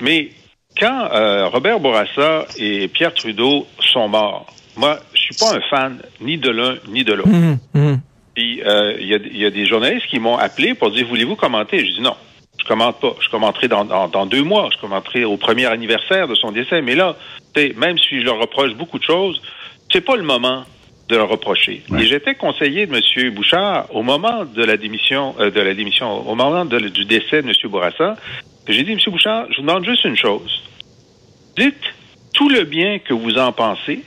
Mais 0.01 0.29
quand 0.77 1.09
euh, 1.13 1.47
Robert 1.47 1.79
Bourassa 1.79 2.45
et 2.57 2.87
Pierre 2.89 3.13
Trudeau 3.13 3.65
sont 3.79 4.09
morts, 4.09 4.45
moi, 4.75 4.99
je 5.13 5.21
suis 5.21 5.35
pas 5.35 5.55
un 5.55 5.61
fan 5.69 6.01
ni 6.21 6.37
de 6.37 6.49
l'un 6.49 6.75
ni 6.89 7.03
de 7.03 7.13
l'autre. 7.13 7.29
Mmh, 7.29 7.59
mmh. 7.73 7.95
Puis 8.35 8.61
euh, 8.61 8.97
il 8.99 9.07
y, 9.07 9.39
y, 9.39 9.45
a 9.45 9.49
des 9.49 9.65
journalistes 9.65 10.05
qui 10.07 10.19
m'ont 10.19 10.37
appelé 10.37 10.75
pour 10.75 10.91
dire 10.91 11.07
voulez-vous 11.07 11.35
commenter? 11.35 11.79
Je 11.79 11.93
dis 11.93 12.01
non, 12.01 12.15
je 12.59 12.65
commente 12.65 12.99
pas. 12.99 13.15
Je 13.19 13.29
commenterai 13.29 13.67
dans, 13.67 13.85
dans, 13.85 14.07
dans, 14.07 14.25
deux 14.25 14.43
mois. 14.43 14.69
Je 14.73 14.79
commenterai 14.79 15.23
au 15.23 15.37
premier 15.37 15.65
anniversaire 15.65 16.27
de 16.27 16.35
son 16.35 16.51
décès. 16.51 16.81
Mais 16.81 16.95
là, 16.95 17.15
même 17.75 17.97
si 17.97 18.19
je 18.19 18.25
leur 18.25 18.37
reproche 18.37 18.73
beaucoup 18.73 18.99
de 18.99 19.03
choses, 19.03 19.41
c'est 19.91 20.01
pas 20.01 20.15
le 20.15 20.23
moment 20.23 20.65
de 21.07 21.15
le 21.15 21.23
reprocher. 21.23 21.83
Et 21.97 22.05
j'étais 22.05 22.35
conseiller 22.35 22.85
de 22.85 22.93
M. 22.93 23.33
Bouchard 23.33 23.87
au 23.95 24.03
moment 24.03 24.43
de 24.45 24.63
la 24.63 24.75
démission, 24.77 25.35
euh, 25.39 25.49
de 25.49 25.61
la 25.61 25.73
démission, 25.73 26.27
au 26.27 26.35
moment 26.35 26.65
du 26.65 27.05
décès 27.05 27.41
de 27.41 27.47
M. 27.47 27.53
Bourassa. 27.65 28.17
J'ai 28.67 28.83
dit, 28.83 28.91
M. 28.91 28.99
Bouchard, 29.07 29.45
je 29.49 29.57
vous 29.57 29.67
demande 29.67 29.85
juste 29.85 30.03
une 30.03 30.17
chose. 30.17 30.61
Dites 31.57 31.75
tout 32.33 32.49
le 32.49 32.65
bien 32.65 32.99
que 32.99 33.13
vous 33.13 33.37
en 33.37 33.51
pensez. 33.53 34.03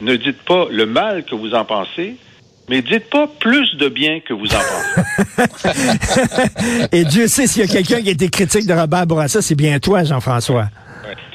Ne 0.00 0.16
dites 0.16 0.42
pas 0.42 0.66
le 0.70 0.84
mal 0.84 1.24
que 1.24 1.34
vous 1.34 1.54
en 1.54 1.64
pensez. 1.64 2.16
Mais 2.68 2.82
dites 2.82 3.10
pas 3.10 3.26
plus 3.40 3.76
de 3.76 3.88
bien 3.88 4.20
que 4.20 4.34
vous 4.34 4.46
en 4.46 4.60
pensez. 4.60 5.48
Et 6.92 7.04
Dieu 7.04 7.26
sait 7.26 7.46
s'il 7.46 7.62
y 7.62 7.64
a 7.64 7.68
quelqu'un 7.68 8.00
qui 8.02 8.08
a 8.08 8.12
été 8.12 8.28
critique 8.28 8.66
de 8.66 8.72
Robert 8.72 9.06
Bourassa, 9.06 9.42
c'est 9.42 9.54
bien 9.54 9.78
toi, 9.80 10.04
Jean-François. 10.04 10.68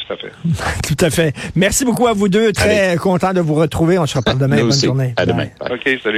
Tout 0.07 0.13
à 0.13 0.17
fait. 0.17 0.31
Tout 0.95 1.05
à 1.05 1.09
fait. 1.09 1.33
Merci 1.55 1.85
beaucoup 1.85 2.07
à 2.07 2.13
vous 2.13 2.29
deux. 2.29 2.51
Très 2.53 2.95
content 2.97 3.33
de 3.33 3.41
vous 3.41 3.55
retrouver. 3.55 3.99
On 3.99 4.05
se 4.05 4.17
reparle 4.17 4.37
demain. 4.39 4.61
Bonne 4.61 4.71
journée. 4.71 5.13
À 5.17 5.25
demain. 5.25 5.47
OK, 5.69 5.89
salut. 6.03 6.15